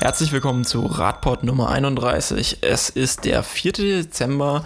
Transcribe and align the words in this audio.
Herzlich 0.00 0.30
willkommen 0.30 0.64
zu 0.64 0.86
Radport 0.86 1.42
Nummer 1.42 1.70
31. 1.70 2.58
Es 2.60 2.88
ist 2.88 3.24
der 3.24 3.42
4. 3.42 3.72
Dezember, 3.72 4.62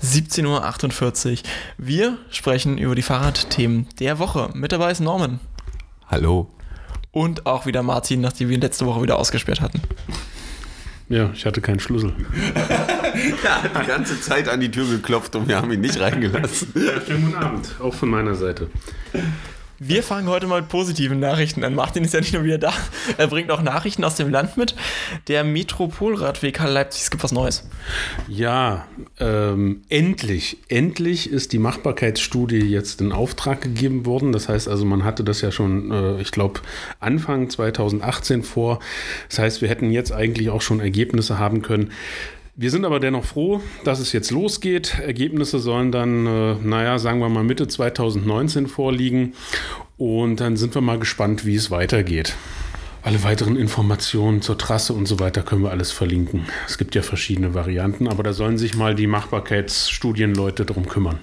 17.48 0.00 1.32
Uhr. 1.32 1.38
Wir 1.78 2.16
sprechen 2.30 2.78
über 2.78 2.94
die 2.94 3.02
Fahrradthemen 3.02 3.88
der 3.98 4.20
Woche. 4.20 4.50
Mit 4.54 4.70
dabei 4.70 4.92
ist 4.92 5.00
Norman. 5.00 5.40
Hallo. 6.06 6.48
Und 7.10 7.44
auch 7.44 7.66
wieder 7.66 7.82
Martin, 7.82 8.20
nachdem 8.20 8.50
wir 8.50 8.54
ihn 8.54 8.60
letzte 8.60 8.86
Woche 8.86 9.02
wieder 9.02 9.18
ausgesperrt 9.18 9.60
hatten. 9.60 9.82
Ja, 11.08 11.30
ich 11.34 11.44
hatte 11.44 11.60
keinen 11.60 11.80
Schlüssel. 11.80 12.14
er 12.54 13.62
hat 13.64 13.82
die 13.82 13.86
ganze 13.86 14.20
Zeit 14.20 14.48
an 14.48 14.60
die 14.60 14.70
Tür 14.70 14.86
geklopft 14.88 15.34
und 15.34 15.48
wir 15.48 15.56
haben 15.56 15.72
ihn 15.72 15.80
nicht 15.80 15.98
reingelassen. 15.98 16.72
Ja, 16.76 17.00
schönen 17.04 17.24
guten 17.24 17.36
Abend, 17.36 17.74
auch 17.80 17.94
von 17.94 18.10
meiner 18.10 18.36
Seite. 18.36 18.70
Wir 19.80 20.02
fangen 20.02 20.26
heute 20.26 20.48
mal 20.48 20.62
mit 20.62 20.70
positiven 20.70 21.20
Nachrichten 21.20 21.62
an. 21.62 21.76
Martin 21.76 22.02
ist 22.02 22.12
ja 22.12 22.18
nicht 22.18 22.32
nur 22.32 22.42
wieder 22.42 22.58
da, 22.58 22.72
er 23.16 23.28
bringt 23.28 23.52
auch 23.52 23.62
Nachrichten 23.62 24.02
aus 24.02 24.16
dem 24.16 24.28
Land 24.28 24.56
mit. 24.56 24.74
Der 25.28 25.44
Metropolradweg 25.44 26.58
Halle 26.58 26.72
Leipzig, 26.72 27.02
es 27.02 27.10
gibt 27.12 27.22
was 27.22 27.30
Neues. 27.30 27.62
Ja, 28.26 28.88
ähm, 29.20 29.82
endlich, 29.88 30.56
endlich 30.66 31.30
ist 31.30 31.52
die 31.52 31.60
Machbarkeitsstudie 31.60 32.58
jetzt 32.58 33.00
in 33.00 33.12
Auftrag 33.12 33.60
gegeben 33.60 34.04
worden. 34.04 34.32
Das 34.32 34.48
heißt 34.48 34.66
also, 34.66 34.84
man 34.84 35.04
hatte 35.04 35.22
das 35.22 35.42
ja 35.42 35.52
schon, 35.52 35.92
äh, 35.92 36.20
ich 36.20 36.32
glaube, 36.32 36.58
Anfang 36.98 37.48
2018 37.48 38.42
vor. 38.42 38.80
Das 39.28 39.38
heißt, 39.38 39.62
wir 39.62 39.68
hätten 39.68 39.92
jetzt 39.92 40.10
eigentlich 40.10 40.50
auch 40.50 40.60
schon 40.60 40.80
Ergebnisse 40.80 41.38
haben 41.38 41.62
können. 41.62 41.92
Wir 42.60 42.72
sind 42.72 42.84
aber 42.84 42.98
dennoch 42.98 43.24
froh, 43.24 43.62
dass 43.84 44.00
es 44.00 44.12
jetzt 44.12 44.32
losgeht. 44.32 44.98
Ergebnisse 44.98 45.60
sollen 45.60 45.92
dann, 45.92 46.26
äh, 46.26 46.54
naja, 46.56 46.98
sagen 46.98 47.20
wir 47.20 47.28
mal 47.28 47.44
Mitte 47.44 47.68
2019 47.68 48.66
vorliegen. 48.66 49.34
Und 49.96 50.40
dann 50.40 50.56
sind 50.56 50.74
wir 50.74 50.82
mal 50.82 50.98
gespannt, 50.98 51.46
wie 51.46 51.54
es 51.54 51.70
weitergeht. 51.70 52.34
Alle 53.02 53.22
weiteren 53.22 53.54
Informationen 53.54 54.42
zur 54.42 54.58
Trasse 54.58 54.92
und 54.92 55.06
so 55.06 55.20
weiter 55.20 55.42
können 55.42 55.62
wir 55.62 55.70
alles 55.70 55.92
verlinken. 55.92 56.46
Es 56.66 56.78
gibt 56.78 56.96
ja 56.96 57.02
verschiedene 57.02 57.54
Varianten, 57.54 58.08
aber 58.08 58.24
da 58.24 58.32
sollen 58.32 58.58
sich 58.58 58.74
mal 58.74 58.96
die 58.96 59.06
Machbarkeitsstudienleute 59.06 60.64
drum 60.64 60.88
kümmern. 60.88 61.20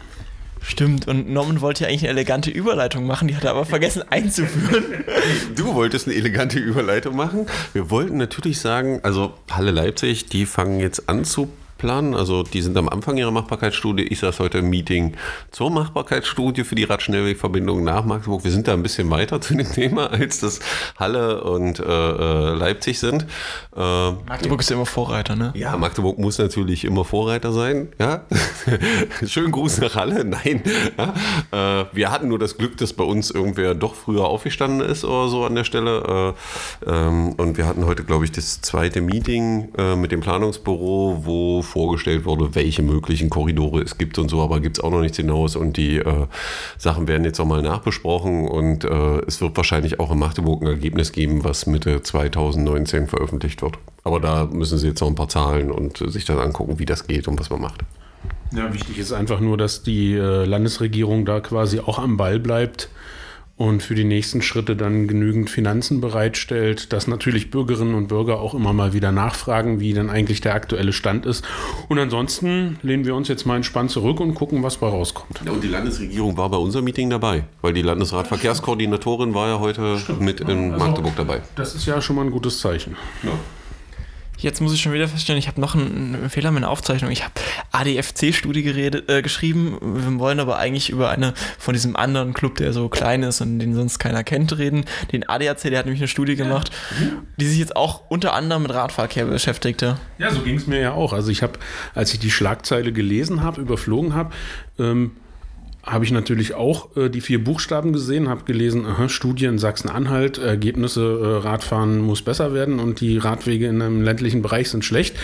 Stimmt, 0.67 1.07
und 1.07 1.29
Norman 1.29 1.61
wollte 1.61 1.83
ja 1.83 1.89
eigentlich 1.89 2.01
eine 2.03 2.09
elegante 2.09 2.49
Überleitung 2.49 3.05
machen, 3.05 3.27
die 3.27 3.35
hat 3.35 3.43
er 3.43 3.51
aber 3.51 3.65
vergessen 3.65 4.03
einzuführen. 4.09 4.83
Du 5.55 5.75
wolltest 5.75 6.07
eine 6.07 6.15
elegante 6.15 6.57
Überleitung 6.57 7.15
machen. 7.15 7.45
Wir 7.73 7.91
wollten 7.91 8.17
natürlich 8.17 8.59
sagen, 8.59 8.99
also 9.03 9.33
Halle 9.51 9.71
Leipzig, 9.71 10.25
die 10.25 10.45
fangen 10.45 10.79
jetzt 10.79 11.07
an 11.07 11.23
zu 11.23 11.49
planen. 11.85 12.15
Also 12.15 12.41
die 12.41 12.63
sind 12.63 12.75
am 12.77 12.89
Anfang 12.89 13.15
ihrer 13.15 13.29
Machbarkeitsstudie. 13.29 14.05
Ich 14.05 14.17
saß 14.19 14.39
heute 14.39 14.57
im 14.57 14.71
Meeting 14.71 15.13
zur 15.51 15.69
Machbarkeitsstudie 15.69 16.63
für 16.63 16.73
die 16.73 16.83
Radschnellwegverbindung 16.83 17.83
nach 17.83 18.05
Magdeburg. 18.05 18.43
Wir 18.43 18.49
sind 18.49 18.67
da 18.67 18.73
ein 18.73 18.81
bisschen 18.81 19.11
weiter 19.11 19.39
zu 19.45 19.53
dem 19.53 19.71
Thema, 19.71 20.07
als 20.07 20.39
das 20.39 20.61
Halle 20.97 21.43
und 21.43 21.79
äh, 21.79 21.83
äh 21.83 22.55
Leipzig 22.55 22.97
sind. 22.97 23.27
Äh, 23.75 23.79
Magdeburg 23.79 24.61
ist 24.61 24.71
immer 24.71 24.87
Vorreiter, 24.87 25.35
ne? 25.35 25.53
Ja, 25.55 25.77
Magdeburg 25.77 26.17
muss 26.17 26.39
natürlich 26.39 26.85
immer 26.85 27.05
Vorreiter 27.05 27.53
sein. 27.53 27.89
Ja? 27.99 28.25
Schönen 29.27 29.51
Gruß 29.51 29.79
nach 29.81 29.93
Halle. 29.93 30.25
Nein. 30.25 30.63
Ja? 30.97 31.81
Äh, 31.81 31.85
wir 31.93 32.11
hatten 32.11 32.29
nur 32.29 32.39
das 32.39 32.57
Glück, 32.57 32.77
dass 32.77 32.93
bei 32.93 33.03
uns 33.03 33.29
irgendwer 33.29 33.75
doch 33.75 33.93
früher 33.93 34.25
aufgestanden 34.25 34.81
ist 34.81 35.05
oder 35.05 35.27
so 35.27 35.45
an 35.45 35.53
der 35.53 35.65
Stelle. 35.65 36.33
Äh, 36.87 36.89
ähm, 36.89 37.33
und 37.33 37.57
wir 37.57 37.67
hatten 37.67 37.85
heute, 37.85 38.03
glaube 38.03 38.25
ich, 38.25 38.31
das 38.31 38.61
zweite 38.61 39.01
Meeting 39.01 39.69
äh, 39.77 39.95
mit 39.95 40.11
dem 40.11 40.21
Planungsbüro, 40.21 41.21
wo 41.25 41.61
vorgestellt 41.75 42.23
wurde, 42.23 42.55
welche 42.55 42.83
möglichen 42.83 43.29
Korridore 43.29 43.81
es 43.81 43.97
gibt 43.97 44.17
und 44.17 44.29
so, 44.29 44.41
aber 44.41 44.61
gibt 44.61 44.77
es 44.77 44.83
auch 44.83 44.91
noch 44.91 45.01
nichts 45.01 45.17
hinaus 45.17 45.57
und 45.57 45.75
die 45.75 45.97
äh, 45.97 46.25
Sachen 46.77 47.09
werden 47.09 47.25
jetzt 47.25 47.37
nochmal 47.37 47.61
nachbesprochen 47.61 48.47
und 48.47 48.85
äh, 48.85 49.19
es 49.27 49.41
wird 49.41 49.57
wahrscheinlich 49.57 49.99
auch 49.99 50.09
in 50.09 50.17
Magdeburg 50.17 50.61
ein 50.61 50.69
Ergebnis 50.69 51.11
geben, 51.11 51.43
was 51.43 51.65
Mitte 51.65 52.01
2019 52.01 53.07
veröffentlicht 53.07 53.61
wird. 53.61 53.77
Aber 54.05 54.21
da 54.21 54.45
müssen 54.45 54.77
Sie 54.77 54.87
jetzt 54.87 55.01
noch 55.01 55.09
ein 55.09 55.15
paar 55.15 55.27
Zahlen 55.27 55.69
und 55.69 55.97
sich 55.97 56.23
dann 56.23 56.39
angucken, 56.39 56.79
wie 56.79 56.85
das 56.85 57.07
geht 57.07 57.27
und 57.27 57.37
was 57.37 57.49
man 57.49 57.59
macht. 57.59 57.81
Ja, 58.55 58.73
wichtig 58.73 58.97
ist 58.97 59.11
einfach 59.11 59.41
nur, 59.41 59.57
dass 59.57 59.83
die 59.83 60.13
äh, 60.13 60.45
Landesregierung 60.45 61.25
da 61.25 61.41
quasi 61.41 61.81
auch 61.81 61.99
am 61.99 62.15
Ball 62.15 62.39
bleibt 62.39 62.87
und 63.57 63.81
für 63.81 63.95
die 63.95 64.03
nächsten 64.03 64.41
Schritte 64.41 64.75
dann 64.75 65.07
genügend 65.07 65.49
Finanzen 65.49 66.01
bereitstellt, 66.01 66.91
dass 66.91 67.07
natürlich 67.07 67.51
Bürgerinnen 67.51 67.95
und 67.95 68.07
Bürger 68.07 68.39
auch 68.41 68.53
immer 68.53 68.73
mal 68.73 68.91
wieder 68.91 69.13
nachfragen, 69.13 69.79
wie 69.79 69.93
denn 69.93 70.09
eigentlich 70.09 70.41
der 70.41 70.55
aktuelle 70.55 70.91
Stand 70.91 71.25
ist. 71.25 71.45
Und 71.87 71.97
ansonsten 71.97 72.77
lehnen 72.81 73.05
wir 73.05 73.15
uns 73.15 73.29
jetzt 73.29 73.45
mal 73.45 73.55
entspannt 73.55 73.91
zurück 73.91 74.19
und 74.19 74.35
gucken, 74.35 74.61
was 74.61 74.77
bei 74.77 74.87
rauskommt. 74.87 75.41
Ja, 75.45 75.53
und 75.53 75.63
die 75.63 75.69
Landesregierung 75.69 76.35
war 76.35 76.49
bei 76.49 76.57
unserem 76.57 76.83
Meeting 76.83 77.09
dabei, 77.09 77.45
weil 77.61 77.73
die 77.73 77.81
Landesratverkehrskoordinatorin 77.81 79.33
war 79.33 79.47
ja 79.47 79.59
heute 79.59 79.99
Stimmt, 79.99 80.21
mit 80.21 80.41
in 80.41 80.73
also, 80.73 80.85
Magdeburg 80.85 81.15
dabei. 81.15 81.41
Das 81.55 81.75
ist 81.75 81.85
ja 81.85 82.01
schon 82.01 82.17
mal 82.17 82.25
ein 82.25 82.31
gutes 82.31 82.59
Zeichen. 82.59 82.97
Ja. 83.23 83.31
Jetzt 84.37 84.61
muss 84.61 84.73
ich 84.73 84.81
schon 84.81 84.93
wieder 84.93 85.07
feststellen, 85.07 85.39
ich 85.39 85.47
habe 85.47 85.61
noch 85.61 85.75
einen, 85.75 86.15
einen, 86.15 86.29
Fehler 86.29 86.49
in 86.49 86.55
meiner 86.55 86.69
Aufzeichnung. 86.69 87.11
Ich 87.11 87.23
habe 87.23 87.33
ADFC-Studie 87.71 88.65
äh, 88.67 89.21
geschrieben. 89.21 89.77
Wir 89.81 90.19
wollen 90.19 90.39
aber 90.39 90.57
eigentlich 90.57 90.89
über 90.89 91.09
eine 91.09 91.33
von 91.57 91.73
diesem 91.73 91.95
anderen 91.95 92.33
Club, 92.33 92.55
der 92.55 92.73
so 92.73 92.89
klein 92.89 93.23
ist 93.23 93.41
und 93.41 93.59
den 93.59 93.73
sonst 93.73 93.99
keiner 93.99 94.23
kennt, 94.23 94.57
reden. 94.57 94.85
Den 95.11 95.27
ADAC, 95.27 95.61
der 95.61 95.79
hat 95.79 95.85
nämlich 95.85 96.01
eine 96.01 96.07
Studie 96.07 96.35
gemacht, 96.35 96.71
die 97.37 97.45
sich 97.45 97.59
jetzt 97.59 97.75
auch 97.75 98.03
unter 98.09 98.33
anderem 98.33 98.63
mit 98.63 98.73
Radverkehr 98.73 99.25
beschäftigte. 99.25 99.97
Ja, 100.17 100.31
so 100.31 100.41
ging 100.41 100.55
es 100.55 100.67
mir 100.67 100.79
ja 100.79 100.91
auch. 100.93 101.13
Also 101.13 101.31
ich 101.31 101.41
habe, 101.41 101.59
als 101.93 102.13
ich 102.13 102.19
die 102.19 102.31
Schlagzeile 102.31 102.91
gelesen 102.91 103.43
habe, 103.43 103.61
überflogen 103.61 104.13
habe, 104.13 104.33
ähm, 104.79 105.11
habe 105.85 106.03
ich 106.03 106.11
natürlich 106.11 106.53
auch 106.55 106.95
äh, 106.97 107.09
die 107.09 107.21
vier 107.21 107.43
Buchstaben 107.43 107.93
gesehen, 107.93 108.27
habe 108.27 108.43
gelesen, 108.43 108.85
aha, 108.85 109.07
Studie 109.07 109.45
in 109.45 109.59
Sachsen-Anhalt, 109.59 110.37
Ergebnisse, 110.37 111.01
äh, 111.01 111.47
Radfahren 111.47 111.99
muss 111.99 112.21
besser 112.21 112.53
werden 112.53 112.79
und 112.79 113.01
die 113.01 113.17
Radwege 113.17 113.67
in 113.67 113.81
einem 113.81 114.01
ländlichen 114.01 114.41
Bereich 114.41 114.69
sind 114.69 114.83
schlecht. 114.83 115.15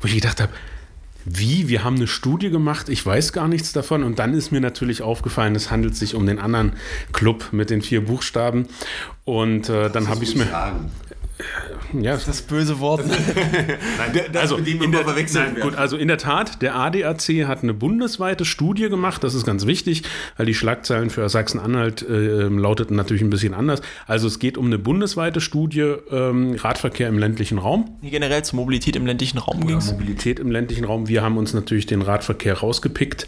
Wo 0.00 0.08
ich 0.08 0.14
gedacht 0.14 0.40
habe, 0.40 0.52
wie? 1.24 1.68
Wir 1.68 1.84
haben 1.84 1.96
eine 1.96 2.06
Studie 2.06 2.50
gemacht, 2.50 2.88
ich 2.88 3.04
weiß 3.04 3.32
gar 3.32 3.48
nichts 3.48 3.72
davon. 3.72 4.02
Und 4.02 4.18
dann 4.18 4.34
ist 4.34 4.50
mir 4.50 4.60
natürlich 4.60 5.02
aufgefallen, 5.02 5.54
es 5.54 5.70
handelt 5.70 5.94
sich 5.94 6.14
um 6.14 6.26
den 6.26 6.38
anderen 6.38 6.72
Club 7.12 7.48
mit 7.52 7.70
den 7.70 7.82
vier 7.82 8.04
Buchstaben. 8.04 8.66
Und 9.24 9.68
äh, 9.68 9.90
dann 9.90 10.08
habe 10.08 10.24
ich 10.24 10.30
es 10.30 10.36
mir. 10.36 10.46
Sagen 10.46 10.90
ja. 11.92 12.16
Das 12.16 12.42
böse 12.42 12.80
Wort. 12.80 13.04
nein, 13.06 14.24
das 14.32 14.42
also, 14.42 14.56
in 14.56 14.92
der, 14.92 15.04
nein, 15.04 15.56
gut, 15.60 15.74
also 15.76 15.96
in 15.96 16.08
der 16.08 16.18
Tat, 16.18 16.60
der 16.62 16.74
ADAC 16.74 17.46
hat 17.46 17.62
eine 17.62 17.74
bundesweite 17.74 18.44
Studie 18.44 18.88
gemacht. 18.88 19.24
Das 19.24 19.34
ist 19.34 19.46
ganz 19.46 19.66
wichtig, 19.66 20.02
weil 20.36 20.46
die 20.46 20.54
Schlagzeilen 20.54 21.10
für 21.10 21.28
Sachsen-Anhalt 21.28 22.02
äh, 22.02 22.48
lauteten 22.48 22.96
natürlich 22.96 23.22
ein 23.22 23.30
bisschen 23.30 23.54
anders. 23.54 23.80
Also 24.06 24.26
es 24.26 24.38
geht 24.38 24.58
um 24.58 24.66
eine 24.66 24.78
bundesweite 24.78 25.40
Studie 25.40 25.94
ähm, 26.10 26.56
Radverkehr 26.58 27.08
im 27.08 27.18
ländlichen 27.18 27.58
Raum. 27.58 27.96
Generell 28.02 28.44
zur 28.44 28.56
Mobilität 28.56 28.96
im 28.96 29.06
ländlichen 29.06 29.38
Raum 29.38 29.66
ging 29.66 29.76
es. 29.76 29.92
Mobilität 29.92 30.38
im 30.40 30.50
ländlichen 30.50 30.84
Raum. 30.84 31.08
Wir 31.08 31.22
haben 31.22 31.36
uns 31.36 31.54
natürlich 31.54 31.86
den 31.86 32.02
Radverkehr 32.02 32.58
rausgepickt 32.58 33.26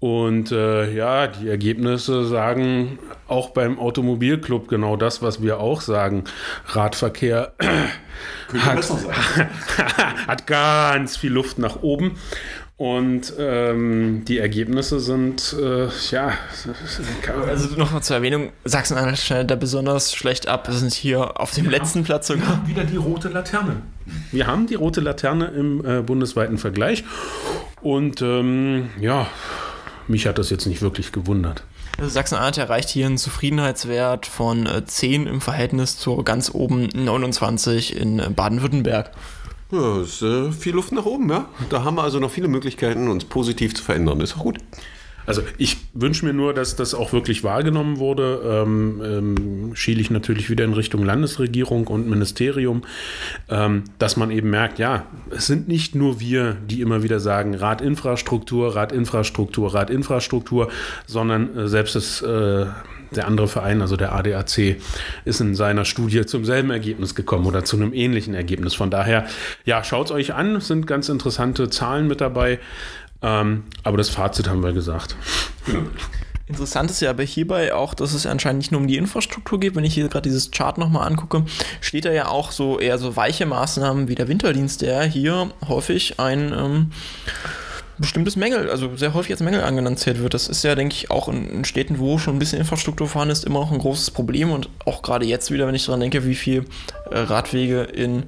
und 0.00 0.52
äh, 0.52 0.92
ja, 0.94 1.26
die 1.26 1.48
Ergebnisse 1.48 2.24
sagen 2.24 3.00
auch 3.26 3.50
beim 3.50 3.80
Automobilclub 3.80 4.68
genau 4.68 4.96
das, 4.96 5.22
was 5.22 5.42
wir 5.42 5.58
auch 5.58 5.80
sagen. 5.80 6.24
Radverkehr 6.66 7.52
hat, 8.58 8.88
hat, 10.28 10.46
ganz 10.46 11.16
viel 11.16 11.32
Luft 11.32 11.58
nach 11.58 11.82
oben. 11.82 12.16
Und 12.76 13.32
ähm, 13.40 14.24
die 14.28 14.38
Ergebnisse 14.38 15.00
sind, 15.00 15.56
äh, 15.60 15.88
ja. 16.12 16.32
Also 17.48 17.74
nochmal 17.74 18.04
zur 18.04 18.14
Erwähnung: 18.14 18.52
Sachsen-Anhalt 18.64 19.18
schneidet 19.18 19.50
da 19.50 19.56
besonders 19.56 20.14
schlecht 20.14 20.46
ab. 20.46 20.68
Wir 20.68 20.74
sind 20.74 20.94
hier 20.94 21.40
auf 21.40 21.52
dem 21.52 21.64
wir 21.64 21.72
letzten 21.72 22.00
haben, 22.00 22.04
Platz 22.04 22.28
sogar. 22.28 22.46
Wir 22.46 22.56
haben 22.56 22.68
wieder 22.68 22.84
die 22.84 22.96
rote 22.96 23.30
Laterne. 23.30 23.82
Wir 24.30 24.46
haben 24.46 24.68
die 24.68 24.76
rote 24.76 25.00
Laterne 25.00 25.46
im 25.46 25.84
äh, 25.84 26.02
bundesweiten 26.02 26.56
Vergleich. 26.56 27.02
Und 27.80 28.22
ähm, 28.22 28.90
ja, 29.00 29.26
mich 30.08 30.26
hat 30.26 30.38
das 30.38 30.50
jetzt 30.50 30.66
nicht 30.66 30.82
wirklich 30.82 31.12
gewundert. 31.12 31.64
Also 31.98 32.10
Sachsen-Anhalt 32.10 32.58
erreicht 32.58 32.88
hier 32.90 33.06
einen 33.06 33.18
Zufriedenheitswert 33.18 34.26
von 34.26 34.68
10 34.84 35.26
äh, 35.26 35.30
im 35.30 35.40
Verhältnis 35.40 35.98
zu 35.98 36.22
ganz 36.22 36.50
oben 36.54 36.88
29 36.94 37.96
in 37.96 38.18
äh, 38.18 38.30
Baden-Württemberg. 38.30 39.10
Ja, 39.70 40.00
ist 40.00 40.22
äh, 40.22 40.50
viel 40.52 40.74
Luft 40.74 40.92
nach 40.92 41.04
oben, 41.04 41.28
ja. 41.28 41.46
Da 41.68 41.84
haben 41.84 41.96
wir 41.96 42.02
also 42.02 42.20
noch 42.20 42.30
viele 42.30 42.48
Möglichkeiten, 42.48 43.08
uns 43.08 43.24
positiv 43.24 43.74
zu 43.74 43.82
verändern. 43.82 44.20
Ist 44.20 44.36
auch 44.36 44.42
gut. 44.42 44.58
Also 45.28 45.42
ich 45.58 45.76
wünsche 45.92 46.24
mir 46.24 46.32
nur, 46.32 46.54
dass 46.54 46.74
das 46.74 46.94
auch 46.94 47.12
wirklich 47.12 47.44
wahrgenommen 47.44 47.98
wurde. 47.98 48.40
Ähm, 48.42 49.02
ähm, 49.04 49.74
schiele 49.74 50.00
ich 50.00 50.10
natürlich 50.10 50.48
wieder 50.48 50.64
in 50.64 50.72
Richtung 50.72 51.04
Landesregierung 51.04 51.86
und 51.86 52.08
Ministerium, 52.08 52.80
ähm, 53.50 53.84
dass 53.98 54.16
man 54.16 54.30
eben 54.30 54.48
merkt, 54.48 54.78
ja, 54.78 55.04
es 55.30 55.46
sind 55.46 55.68
nicht 55.68 55.94
nur 55.94 56.18
wir, 56.18 56.56
die 56.66 56.80
immer 56.80 57.02
wieder 57.02 57.20
sagen, 57.20 57.54
Radinfrastruktur, 57.54 58.74
Radinfrastruktur, 58.74 59.74
Radinfrastruktur, 59.74 60.70
sondern 61.06 61.54
äh, 61.54 61.68
selbst 61.68 61.94
das 61.94 62.22
äh, 62.22 62.64
der 63.10 63.26
andere 63.26 63.48
Verein, 63.48 63.80
also 63.80 63.96
der 63.96 64.12
ADAC, 64.12 64.76
ist 65.24 65.40
in 65.40 65.54
seiner 65.54 65.84
Studie 65.84 66.26
zum 66.26 66.44
selben 66.44 66.70
Ergebnis 66.70 67.14
gekommen 67.14 67.46
oder 67.46 67.64
zu 67.64 67.76
einem 67.76 67.92
ähnlichen 67.92 68.34
Ergebnis. 68.34 68.74
Von 68.74 68.90
daher, 68.90 69.26
ja, 69.64 69.82
schaut 69.84 70.06
es 70.06 70.12
euch 70.12 70.34
an, 70.34 70.60
sind 70.60 70.86
ganz 70.86 71.08
interessante 71.08 71.70
Zahlen 71.70 72.06
mit 72.06 72.20
dabei. 72.20 72.58
Ähm, 73.22 73.64
aber 73.82 73.96
das 73.96 74.08
Fazit 74.08 74.48
haben 74.48 74.62
wir 74.62 74.72
gesagt. 74.72 75.16
Interessant 76.48 76.90
ist 76.90 77.00
ja 77.00 77.10
aber 77.10 77.24
hierbei 77.24 77.74
auch, 77.74 77.92
dass 77.92 78.14
es 78.14 78.24
anscheinend 78.24 78.58
nicht 78.58 78.72
nur 78.72 78.80
um 78.80 78.86
die 78.86 78.96
Infrastruktur 78.96 79.60
geht. 79.60 79.76
Wenn 79.76 79.84
ich 79.84 79.92
hier 79.92 80.08
gerade 80.08 80.28
dieses 80.28 80.50
Chart 80.50 80.78
nochmal 80.78 81.06
angucke, 81.06 81.44
steht 81.82 82.06
da 82.06 82.12
ja 82.12 82.28
auch 82.28 82.52
so 82.52 82.78
eher 82.78 82.96
so 82.96 83.16
weiche 83.16 83.44
Maßnahmen 83.44 84.08
wie 84.08 84.14
der 84.14 84.28
Winterdienst, 84.28 84.80
der 84.80 85.02
hier 85.02 85.50
häufig 85.68 86.18
ein 86.18 86.54
ähm, 86.56 86.92
bestimmtes 87.98 88.36
Mängel, 88.36 88.70
also 88.70 88.96
sehr 88.96 89.12
häufig 89.12 89.32
als 89.32 89.40
Mängel 89.40 89.62
angenannt 89.62 90.04
wird. 90.06 90.32
Das 90.32 90.48
ist 90.48 90.64
ja, 90.64 90.74
denke 90.74 90.94
ich, 90.94 91.10
auch 91.10 91.28
in, 91.28 91.48
in, 91.50 91.64
Städten, 91.66 91.98
wo 91.98 92.16
schon 92.18 92.36
ein 92.36 92.38
bisschen 92.38 92.60
Infrastruktur 92.60 93.08
vorhanden 93.08 93.32
ist, 93.32 93.44
immer 93.44 93.60
noch 93.60 93.72
ein 93.72 93.78
großes 93.78 94.12
Problem. 94.12 94.50
Und 94.50 94.70
auch 94.86 95.02
gerade 95.02 95.26
jetzt 95.26 95.50
wieder, 95.50 95.66
wenn 95.66 95.74
ich 95.74 95.84
daran 95.84 96.00
denke, 96.00 96.24
wie 96.24 96.34
viel 96.34 96.64
äh, 97.10 97.18
Radwege 97.18 97.82
in 97.82 98.24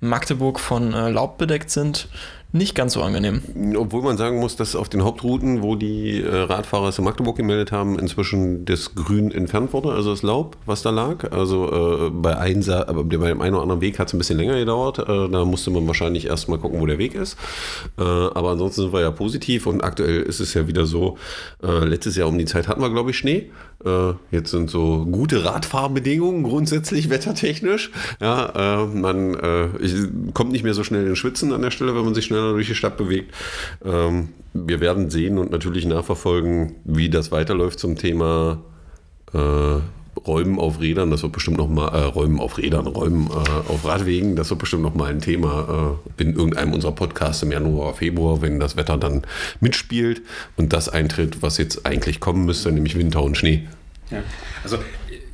Magdeburg 0.00 0.60
von 0.60 0.92
äh, 0.92 1.08
Laub 1.08 1.38
bedeckt 1.38 1.70
sind, 1.70 2.08
nicht 2.52 2.74
ganz 2.74 2.92
so 2.92 3.02
angenehm. 3.02 3.42
Obwohl 3.76 4.02
man 4.02 4.18
sagen 4.18 4.38
muss, 4.38 4.56
dass 4.56 4.76
auf 4.76 4.90
den 4.90 5.02
Hauptrouten, 5.02 5.62
wo 5.62 5.74
die 5.74 6.20
äh, 6.20 6.36
Radfahrer 6.36 6.88
es 6.88 6.98
in 6.98 7.04
Magdeburg 7.04 7.36
gemeldet 7.36 7.72
haben, 7.72 7.98
inzwischen 7.98 8.66
das 8.66 8.94
Grün 8.94 9.30
entfernt 9.30 9.72
wurde, 9.72 9.92
also 9.92 10.10
das 10.10 10.22
Laub, 10.22 10.56
was 10.66 10.82
da 10.82 10.90
lag. 10.90 11.32
Also 11.32 12.08
äh, 12.08 12.10
bei, 12.10 12.36
Einsa 12.36 12.84
bei 12.84 13.02
dem 13.04 13.40
einen 13.40 13.54
oder 13.54 13.62
anderen 13.62 13.80
Weg 13.80 13.98
hat 13.98 14.08
es 14.08 14.14
ein 14.14 14.18
bisschen 14.18 14.38
länger 14.38 14.58
gedauert. 14.58 14.98
Äh, 14.98 15.30
da 15.30 15.44
musste 15.46 15.70
man 15.70 15.86
wahrscheinlich 15.86 16.26
erstmal 16.26 16.58
gucken, 16.58 16.80
wo 16.80 16.86
der 16.86 16.98
Weg 16.98 17.14
ist. 17.14 17.38
Äh, 17.98 18.02
aber 18.02 18.50
ansonsten 18.50 18.82
sind 18.82 18.92
wir 18.92 19.00
ja 19.00 19.10
positiv 19.10 19.66
und 19.66 19.82
aktuell 19.82 20.20
ist 20.22 20.40
es 20.40 20.52
ja 20.52 20.68
wieder 20.68 20.84
so, 20.84 21.16
äh, 21.62 21.84
letztes 21.84 22.16
Jahr 22.16 22.28
um 22.28 22.36
die 22.36 22.44
Zeit 22.44 22.68
hatten 22.68 22.82
wir, 22.82 22.90
glaube 22.90 23.10
ich, 23.10 23.16
Schnee. 23.16 23.50
Äh, 23.84 24.14
jetzt 24.30 24.50
sind 24.50 24.70
so 24.70 25.06
gute 25.06 25.44
Radfahrbedingungen 25.44 26.42
grundsätzlich 26.42 27.08
wettertechnisch. 27.08 27.90
Ja, 28.20 28.88
man 28.92 29.36
kommt 30.34 30.52
nicht 30.52 30.64
mehr 30.64 30.74
so 30.74 30.84
schnell 30.84 31.06
in 31.06 31.16
Schwitzen 31.16 31.52
an 31.52 31.62
der 31.62 31.70
Stelle, 31.70 31.94
wenn 31.94 32.04
man 32.04 32.14
sich 32.14 32.24
schnell 32.24 32.42
schneller 32.42 32.52
durch 32.52 32.68
die 32.68 32.74
Stadt 32.74 32.96
bewegt. 32.96 33.34
Ähm, 33.84 34.28
wir 34.54 34.80
werden 34.80 35.10
sehen 35.10 35.38
und 35.38 35.50
natürlich 35.50 35.84
nachverfolgen, 35.86 36.76
wie 36.84 37.10
das 37.10 37.30
weiterläuft 37.30 37.78
zum 37.78 37.96
Thema 37.96 38.62
äh, 39.32 39.80
Räumen 40.16 40.58
auf 40.58 40.80
Rädern. 40.80 41.10
Das 41.10 41.22
wird 41.22 41.32
bestimmt 41.32 41.56
noch 41.56 41.68
mal 41.68 41.88
äh, 41.88 42.04
Räumen 42.04 42.40
auf 42.40 42.58
Rädern, 42.58 42.86
Räumen 42.86 43.28
äh, 43.30 43.72
auf 43.72 43.84
Radwegen. 43.84 44.36
Das 44.36 44.50
wird 44.50 44.60
bestimmt 44.60 44.82
noch 44.82 44.94
mal 44.94 45.10
ein 45.10 45.20
Thema 45.20 45.98
äh, 46.18 46.22
in 46.22 46.34
irgendeinem 46.34 46.72
unserer 46.74 46.92
Podcasts 46.92 47.42
im 47.42 47.52
Januar, 47.52 47.94
Februar, 47.94 48.42
wenn 48.42 48.60
das 48.60 48.76
Wetter 48.76 48.98
dann 48.98 49.22
mitspielt 49.60 50.22
und 50.56 50.72
das 50.72 50.88
eintritt, 50.88 51.42
was 51.42 51.58
jetzt 51.58 51.86
eigentlich 51.86 52.20
kommen 52.20 52.44
müsste, 52.44 52.72
nämlich 52.72 52.96
Winter 52.96 53.22
und 53.22 53.36
Schnee. 53.36 53.68
Ja, 54.10 54.22
also 54.62 54.78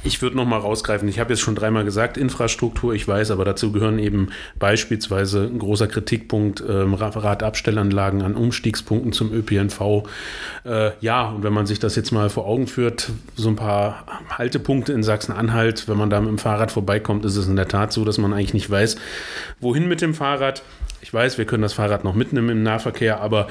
ich 0.08 0.22
würde 0.22 0.36
noch 0.36 0.46
mal 0.46 0.58
rausgreifen, 0.58 1.06
ich 1.06 1.20
habe 1.20 1.30
jetzt 1.30 1.40
schon 1.40 1.54
dreimal 1.54 1.84
gesagt, 1.84 2.16
Infrastruktur, 2.16 2.94
ich 2.94 3.06
weiß, 3.06 3.30
aber 3.30 3.44
dazu 3.44 3.70
gehören 3.70 3.98
eben 3.98 4.30
beispielsweise 4.58 5.44
ein 5.44 5.58
großer 5.58 5.86
Kritikpunkt 5.86 6.64
ähm, 6.66 6.94
Radabstellanlagen 6.94 8.22
an 8.22 8.34
Umstiegspunkten 8.34 9.12
zum 9.12 9.32
ÖPNV. 9.32 10.04
Äh, 10.64 10.92
ja, 11.00 11.28
und 11.28 11.44
wenn 11.44 11.52
man 11.52 11.66
sich 11.66 11.78
das 11.78 11.94
jetzt 11.94 12.10
mal 12.10 12.30
vor 12.30 12.46
Augen 12.46 12.66
führt, 12.66 13.10
so 13.36 13.48
ein 13.48 13.56
paar 13.56 14.04
Haltepunkte 14.30 14.92
in 14.94 15.02
Sachsen-Anhalt, 15.02 15.88
wenn 15.88 15.98
man 15.98 16.08
da 16.08 16.20
mit 16.20 16.30
dem 16.30 16.38
Fahrrad 16.38 16.72
vorbeikommt, 16.72 17.26
ist 17.26 17.36
es 17.36 17.46
in 17.46 17.56
der 17.56 17.68
Tat 17.68 17.92
so, 17.92 18.04
dass 18.04 18.16
man 18.18 18.32
eigentlich 18.32 18.54
nicht 18.54 18.70
weiß, 18.70 18.96
wohin 19.60 19.88
mit 19.88 20.00
dem 20.00 20.14
Fahrrad. 20.14 20.62
Ich 21.00 21.14
weiß, 21.14 21.38
wir 21.38 21.44
können 21.44 21.62
das 21.62 21.74
Fahrrad 21.74 22.04
noch 22.04 22.14
mitnehmen 22.14 22.48
im 22.50 22.62
Nahverkehr, 22.62 23.20
aber 23.20 23.48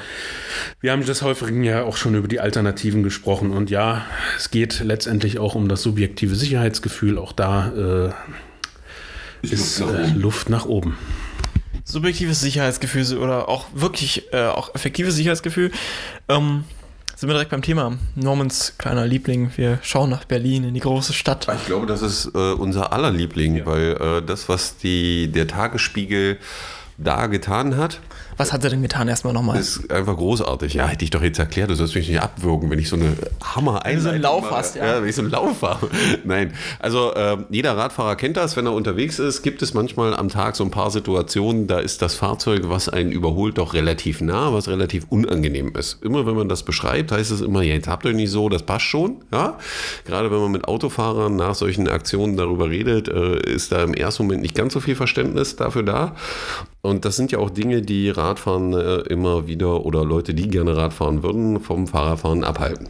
wir 0.81 0.91
haben 0.91 1.05
das 1.05 1.21
häufig 1.21 1.49
ja 1.63 1.83
auch 1.83 1.95
schon 1.97 2.13
über 2.15 2.27
die 2.27 2.39
Alternativen 2.39 3.03
gesprochen. 3.03 3.51
Und 3.51 3.69
ja, 3.69 4.05
es 4.37 4.51
geht 4.51 4.81
letztendlich 4.81 5.39
auch 5.39 5.55
um 5.55 5.69
das 5.69 5.81
subjektive 5.81 6.35
Sicherheitsgefühl. 6.35 7.17
Auch 7.17 7.31
da 7.31 8.13
äh, 9.43 9.45
ist 9.45 9.79
Luft 9.79 9.91
nach, 9.91 9.99
äh, 9.99 10.17
Luft 10.17 10.49
nach 10.49 10.65
oben. 10.65 10.97
Subjektives 11.83 12.41
Sicherheitsgefühl 12.41 13.17
oder 13.17 13.47
auch 13.47 13.67
wirklich 13.73 14.33
äh, 14.33 14.47
auch 14.47 14.75
effektives 14.75 15.15
Sicherheitsgefühl. 15.15 15.71
Ähm, 16.27 16.65
sind 17.15 17.29
wir 17.29 17.33
direkt 17.33 17.49
beim 17.49 17.63
Thema. 17.63 17.97
Normans 18.13 18.75
kleiner 18.77 19.07
Liebling. 19.07 19.51
Wir 19.55 19.79
schauen 19.81 20.11
nach 20.11 20.25
Berlin, 20.25 20.65
in 20.65 20.75
die 20.75 20.81
große 20.81 21.13
Stadt. 21.13 21.47
Ich 21.55 21.65
glaube, 21.65 21.87
das 21.87 22.03
ist 22.03 22.27
äh, 22.35 22.51
unser 22.51 22.93
aller 22.93 23.09
Liebling, 23.09 23.55
ja. 23.55 23.65
weil 23.65 23.97
äh, 23.99 24.21
das, 24.21 24.49
was 24.49 24.77
die, 24.77 25.31
der 25.31 25.47
Tagesspiegel 25.47 26.37
da 26.97 27.27
getan 27.27 27.77
hat. 27.77 27.99
Was 28.37 28.53
hat 28.53 28.63
er 28.63 28.69
denn 28.69 28.81
getan 28.81 29.07
erstmal 29.07 29.33
nochmal? 29.33 29.59
Ist 29.59 29.91
einfach 29.91 30.15
großartig. 30.15 30.75
Ja, 30.75 30.87
hätte 30.87 31.03
ich 31.03 31.11
doch 31.11 31.21
jetzt 31.21 31.39
erklärt, 31.39 31.69
du 31.69 31.75
sollst 31.75 31.95
mich 31.95 32.07
nicht 32.07 32.21
abwürgen, 32.21 32.69
wenn 32.69 32.79
ich 32.79 32.89
so 32.89 32.95
eine 32.95 33.15
Hammer 33.43 33.81
Wenn 33.83 33.95
du 33.95 34.01
so 34.01 34.09
einen 34.09 34.21
Lauf 34.21 34.51
hast, 34.51 34.75
ja. 34.75 34.85
ja. 34.85 35.01
Wenn 35.01 35.09
ich 35.09 35.15
so 35.15 35.21
einen 35.21 35.31
Lauf 35.31 35.61
habe. 35.61 35.89
Nein. 36.23 36.53
Also 36.79 37.13
äh, 37.13 37.37
jeder 37.49 37.77
Radfahrer 37.77 38.15
kennt 38.15 38.37
das, 38.37 38.55
wenn 38.55 38.65
er 38.65 38.73
unterwegs 38.73 39.19
ist, 39.19 39.41
gibt 39.41 39.61
es 39.61 39.73
manchmal 39.73 40.15
am 40.15 40.29
Tag 40.29 40.55
so 40.55 40.63
ein 40.63 40.71
paar 40.71 40.91
Situationen, 40.91 41.67
da 41.67 41.79
ist 41.79 42.01
das 42.01 42.15
Fahrzeug, 42.15 42.63
was 42.65 42.89
einen 42.89 43.11
überholt, 43.11 43.57
doch 43.57 43.73
relativ 43.73 44.21
nah, 44.21 44.53
was 44.53 44.67
relativ 44.67 45.05
unangenehm 45.09 45.75
ist. 45.75 46.03
Immer 46.03 46.25
wenn 46.25 46.35
man 46.35 46.49
das 46.49 46.63
beschreibt, 46.63 47.11
heißt 47.11 47.31
es 47.31 47.41
immer, 47.41 47.61
ja, 47.61 47.73
jetzt 47.73 47.87
habt 47.87 48.05
ihr 48.05 48.13
nicht 48.13 48.31
so, 48.31 48.49
das 48.49 48.63
passt 48.63 48.85
schon. 48.85 49.17
Ja? 49.31 49.57
Gerade 50.05 50.31
wenn 50.31 50.39
man 50.39 50.51
mit 50.51 50.67
Autofahrern 50.67 51.35
nach 51.35 51.55
solchen 51.55 51.87
Aktionen 51.87 52.37
darüber 52.37 52.69
redet, 52.69 53.07
äh, 53.07 53.39
ist 53.39 53.71
da 53.71 53.83
im 53.83 53.93
ersten 53.93 54.23
Moment 54.23 54.41
nicht 54.41 54.55
ganz 54.55 54.73
so 54.73 54.79
viel 54.79 54.95
Verständnis 54.95 55.55
dafür 55.55 55.83
da. 55.83 56.15
Und 56.81 57.05
das 57.05 57.15
sind 57.15 57.31
ja 57.31 57.39
auch 57.39 57.49
Dinge, 57.49 57.81
die 57.81 58.09
Radfahren 58.09 58.73
äh, 58.73 58.97
immer 59.09 59.47
wieder 59.47 59.85
oder 59.85 60.05
Leute, 60.05 60.33
die 60.33 60.47
gerne 60.47 60.77
Radfahren 60.77 61.23
würden, 61.23 61.59
vom 61.59 61.87
Fahrradfahren 61.87 62.43
abhalten. 62.43 62.89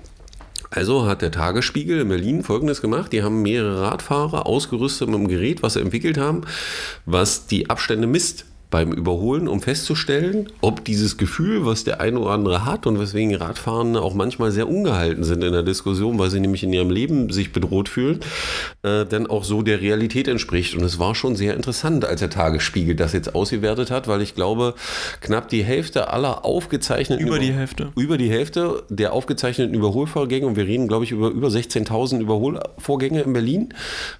Also 0.69 1.05
hat 1.05 1.21
der 1.21 1.31
Tagesspiegel 1.31 2.01
in 2.01 2.09
Berlin 2.09 2.43
Folgendes 2.43 2.81
gemacht. 2.81 3.13
Die 3.13 3.23
haben 3.23 3.41
mehrere 3.41 3.81
Radfahrer 3.81 4.45
ausgerüstet 4.45 5.07
mit 5.07 5.17
einem 5.17 5.27
Gerät, 5.27 5.63
was 5.63 5.73
sie 5.73 5.81
entwickelt 5.81 6.17
haben, 6.17 6.41
was 7.05 7.47
die 7.47 7.69
Abstände 7.69 8.07
misst 8.07 8.45
beim 8.69 8.91
Überholen, 8.91 9.47
um 9.47 9.61
festzustellen, 9.61 10.49
ob 10.61 10.83
dieses 10.83 11.17
Gefühl, 11.17 11.65
was 11.65 11.83
der 11.83 12.01
eine 12.01 12.19
oder 12.19 12.31
andere 12.31 12.65
hat 12.65 12.85
und 12.85 12.99
weswegen 12.99 13.33
Radfahrende 13.35 14.01
auch 14.01 14.13
manchmal 14.13 14.51
sehr 14.51 14.67
ungehalten 14.67 15.23
sind 15.23 15.43
in 15.43 15.53
der 15.53 15.63
Diskussion, 15.63 16.19
weil 16.19 16.29
sie 16.29 16.39
nämlich 16.39 16.63
in 16.63 16.73
ihrem 16.73 16.89
Leben 16.89 17.29
sich 17.31 17.53
bedroht 17.53 17.87
fühlen, 17.87 18.19
äh, 18.83 19.05
dann 19.05 19.27
auch 19.27 19.43
so 19.43 19.61
der 19.61 19.79
Realität 19.79 20.27
entspricht. 20.27 20.75
Und 20.75 20.83
es 20.83 20.99
war 20.99 21.15
schon 21.15 21.35
sehr 21.35 21.55
interessant, 21.55 22.03
als 22.03 22.19
der 22.19 22.29
Tagesspiegel 22.29 22.95
das 22.95 23.13
jetzt 23.13 23.35
ausgewertet 23.35 23.89
hat, 23.89 24.07
weil 24.07 24.21
ich 24.21 24.35
glaube, 24.35 24.73
knapp 25.21 25.47
die 25.47 25.63
Hälfte 25.63 26.11
aller 26.11 26.43
aufgezeichneten 26.43 27.25
über 27.25 27.39
die 27.39 27.53
Hälfte 27.53 27.91
über 27.95 28.17
die 28.17 28.29
Hälfte 28.29 28.83
der 28.89 29.13
aufgezeichneten 29.13 29.73
Überholvorgänge 29.73 30.45
und 30.45 30.55
wir 30.55 30.65
reden, 30.65 30.87
glaube 30.87 31.05
ich, 31.05 31.11
über 31.11 31.29
über 31.29 31.47
16.000 31.47 32.19
Überholvorgänge 32.19 33.21
in 33.21 33.33
Berlin 33.33 33.73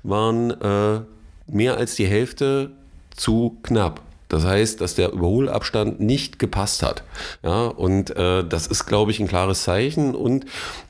waren 0.03 0.51
äh, 0.61 1.01
mehr 1.47 1.77
als 1.77 1.95
die 1.95 2.05
Hälfte 2.05 2.71
zu 3.15 3.57
knapp. 3.63 4.06
Das 4.29 4.45
heißt, 4.45 4.81
dass 4.81 4.95
der 4.95 5.12
Überholabstand 5.12 6.00
nicht 6.00 6.39
gepasst 6.39 6.83
hat. 6.83 7.03
Ja, 7.44 7.68
und 7.68 8.15
äh, 8.15 8.44
das 8.47 8.68
ist, 8.68 8.85
glaube 8.85 9.12
ich, 9.12 9.19
ein 9.19 9.27
klares 9.27 9.63
Zeichen 9.63 10.15
und 10.15 10.45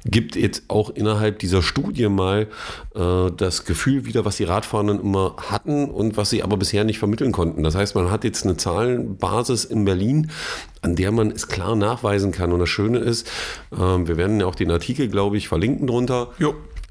gibt 0.05 0.35
jetzt 0.35 0.63
auch 0.69 0.89
innerhalb 0.89 1.39
dieser 1.39 1.61
Studie 1.61 2.09
mal 2.09 2.47
äh, 2.95 3.31
das 3.35 3.65
Gefühl 3.65 4.05
wieder, 4.05 4.25
was 4.25 4.37
die 4.37 4.43
Radfahrenden 4.43 4.99
immer 4.99 5.35
hatten 5.49 5.89
und 5.89 6.17
was 6.17 6.29
sie 6.29 6.43
aber 6.43 6.57
bisher 6.57 6.83
nicht 6.83 6.99
vermitteln 6.99 7.31
konnten. 7.31 7.63
Das 7.63 7.75
heißt, 7.75 7.95
man 7.95 8.09
hat 8.09 8.23
jetzt 8.23 8.45
eine 8.45 8.57
Zahlenbasis 8.57 9.65
in 9.65 9.85
Berlin, 9.85 10.31
an 10.81 10.95
der 10.95 11.11
man 11.11 11.31
es 11.31 11.47
klar 11.47 11.75
nachweisen 11.75 12.31
kann. 12.31 12.51
Und 12.51 12.59
das 12.59 12.69
Schöne 12.69 12.99
ist, 12.99 13.27
äh, 13.71 13.77
wir 13.77 14.17
werden 14.17 14.39
ja 14.39 14.47
auch 14.47 14.55
den 14.55 14.71
Artikel, 14.71 15.09
glaube 15.09 15.37
ich, 15.37 15.47
verlinken 15.47 15.87
drunter, 15.87 16.29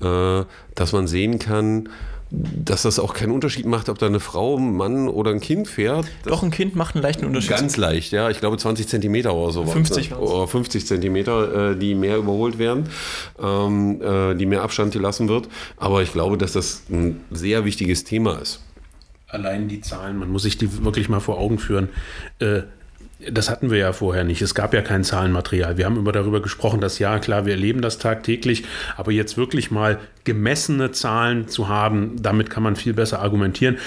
äh, 0.00 0.44
dass 0.74 0.92
man 0.92 1.06
sehen 1.06 1.38
kann, 1.38 1.88
dass 2.30 2.82
das 2.82 2.98
auch 2.98 3.14
keinen 3.14 3.30
Unterschied 3.30 3.66
macht, 3.66 3.88
ob 3.88 3.98
da 3.98 4.06
eine 4.06 4.18
Frau, 4.18 4.56
ein 4.56 4.76
Mann 4.76 5.08
oder 5.08 5.30
ein 5.30 5.40
Kind 5.40 5.68
fährt. 5.68 6.06
Doch, 6.24 6.42
ein 6.42 6.50
Kind 6.50 6.74
macht 6.74 6.96
einen 6.96 7.02
leichten 7.02 7.24
Unterschied. 7.24 7.50
Ganz 7.50 7.76
leicht, 7.76 8.12
ja. 8.12 8.30
Ich 8.30 8.40
glaube 8.40 8.56
20 8.56 8.88
Zentimeter 8.88 9.34
oder 9.34 9.52
so. 9.52 9.64
50 9.64 10.10
ne? 10.10 10.18
Oder 10.18 10.48
50 10.48 10.86
Zentimeter, 10.86 11.72
äh, 11.72 11.76
die 11.76 11.94
mehr 11.94 12.16
überholt 12.16 12.58
werden, 12.58 12.88
ähm, 13.40 14.02
äh, 14.02 14.34
die 14.34 14.46
mehr 14.46 14.62
Abstand 14.62 14.92
gelassen 14.92 15.28
wird. 15.28 15.48
Aber 15.76 16.02
ich 16.02 16.12
glaube, 16.12 16.36
dass 16.36 16.52
das 16.52 16.82
ein 16.90 17.20
sehr 17.30 17.64
wichtiges 17.64 18.02
Thema 18.02 18.40
ist. 18.40 18.60
Allein 19.28 19.68
die 19.68 19.80
Zahlen, 19.80 20.18
man 20.18 20.30
muss 20.30 20.42
sich 20.42 20.58
die 20.58 20.84
wirklich 20.84 21.08
mal 21.08 21.20
vor 21.20 21.38
Augen 21.38 21.58
führen. 21.58 21.90
Äh, 22.40 22.62
das 23.18 23.48
hatten 23.48 23.70
wir 23.70 23.78
ja 23.78 23.92
vorher 23.92 24.24
nicht. 24.24 24.42
Es 24.42 24.54
gab 24.54 24.74
ja 24.74 24.82
kein 24.82 25.02
Zahlenmaterial. 25.02 25.78
Wir 25.78 25.86
haben 25.86 25.96
immer 25.96 26.12
darüber 26.12 26.42
gesprochen, 26.42 26.80
dass 26.80 26.98
ja, 26.98 27.18
klar, 27.18 27.46
wir 27.46 27.54
erleben 27.54 27.80
das 27.80 27.98
tagtäglich, 27.98 28.64
aber 28.96 29.10
jetzt 29.10 29.38
wirklich 29.38 29.70
mal 29.70 29.98
gemessene 30.24 30.90
Zahlen 30.90 31.48
zu 31.48 31.68
haben, 31.68 32.20
damit 32.20 32.50
kann 32.50 32.62
man 32.62 32.76
viel 32.76 32.92
besser 32.92 33.20
argumentieren. 33.20 33.78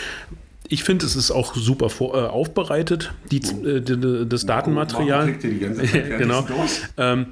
Ich 0.68 0.84
finde, 0.84 1.06
es 1.06 1.16
ist 1.16 1.32
auch 1.32 1.56
super 1.56 1.90
vor, 1.90 2.16
äh, 2.16 2.28
aufbereitet, 2.28 3.14
die, 3.32 3.38
äh, 3.38 3.82
die, 3.82 4.28
das 4.28 4.46
Datenmaterial. 4.48 5.34
genau. 5.34 6.46
Ähm, 6.98 7.28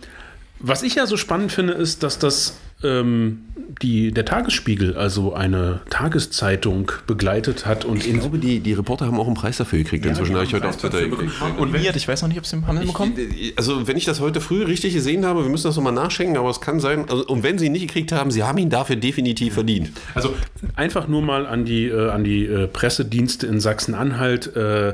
was 0.60 0.84
ich 0.84 0.96
ja 0.96 1.06
so 1.06 1.18
spannend 1.18 1.52
finde, 1.52 1.74
ist, 1.74 2.04
dass 2.04 2.20
das 2.20 2.58
ähm, 2.84 3.40
die, 3.82 4.12
der 4.12 4.26
Tagesspiegel, 4.26 4.96
also 4.96 5.34
eine 5.34 5.82
Tageszeitung, 5.90 6.92
begleitet 7.08 7.66
hat. 7.66 7.86
Und 7.86 8.06
ich 8.06 8.20
glaube, 8.20 8.38
die, 8.38 8.60
die 8.60 8.74
Reporter 8.74 9.08
haben 9.08 9.20
auch 9.20 9.26
einen 9.26 9.36
Preis 9.36 9.58
dafür 9.58 9.80
gekriegt. 9.80 10.06
Ja, 10.06 10.12
Inzwischen 10.12 10.36
habe 10.36 10.46
ich 10.46 10.54
heute 10.54 10.68
auf 10.68 10.78
Twitter 10.78 11.08
gekriegt. 11.08 11.32
Und 11.58 11.74
wie, 11.74 11.88
ich 11.88 12.08
weiß 12.08 12.22
noch 12.22 12.30
nicht, 12.30 12.38
ob 12.38 12.46
sie 12.46 12.56
den 12.56 12.68
Handel 12.68 12.86
bekommen. 12.86 13.14
Also, 13.56 13.88
wenn 13.88 13.98
ich 13.98 14.06
das 14.06 14.20
heute 14.20 14.42
früh 14.42 14.64
richtig 14.64 14.94
gesehen 14.94 15.26
habe, 15.26 15.44
wir 15.44 15.50
müssen 15.50 15.68
das 15.68 15.76
nochmal 15.76 15.94
nachschenken, 15.94 16.38
aber 16.38 16.50
es 16.50 16.62
kann 16.62 16.80
sein, 16.80 17.10
also, 17.10 17.26
und 17.26 17.44
wenn 17.44 17.58
sie 17.58 17.66
ihn 17.66 17.72
nicht 17.72 17.88
gekriegt 17.88 18.12
haben, 18.12 18.32
sie 18.32 18.44
haben 18.44 18.58
ihn 18.58 18.70
dafür 18.70 18.96
definitiv 18.96 19.56
verdient. 19.56 19.92
Also, 20.14 20.36
einfach 20.76 21.08
nur 21.08 21.22
mal 21.22 21.48
an 21.48 21.66
die, 21.66 21.88
äh, 21.88 22.10
an 22.10 22.24
die 22.24 22.46
äh, 22.46 22.68
Pressedienste 22.68 23.48
in 23.48 23.60
Sachsen-Anhalt. 23.60 24.56
Äh, 24.56 24.94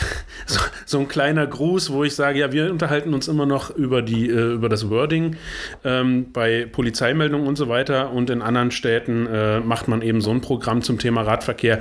so, 0.46 0.60
so, 0.86 1.00
ein 1.00 1.08
kleiner 1.08 1.46
Gruß, 1.46 1.90
wo 1.90 2.04
ich 2.04 2.14
sage, 2.14 2.38
ja, 2.38 2.52
wir 2.52 2.70
unterhalten 2.70 3.14
uns 3.14 3.28
immer 3.28 3.46
noch 3.46 3.70
über, 3.70 4.02
die, 4.02 4.28
äh, 4.28 4.52
über 4.52 4.68
das 4.68 4.90
Wording 4.90 5.36
ähm, 5.84 6.32
bei 6.32 6.66
Polizei 6.66 6.98
Polizeimeldungen 6.98 7.46
und 7.46 7.56
so 7.56 7.68
weiter. 7.68 8.12
Und 8.12 8.30
in 8.30 8.42
anderen 8.42 8.70
Städten 8.70 9.26
äh, 9.26 9.60
macht 9.60 9.88
man 9.88 10.02
eben 10.02 10.20
so 10.20 10.30
ein 10.30 10.40
Programm 10.40 10.82
zum 10.82 10.98
Thema 10.98 11.22
Radverkehr. 11.22 11.80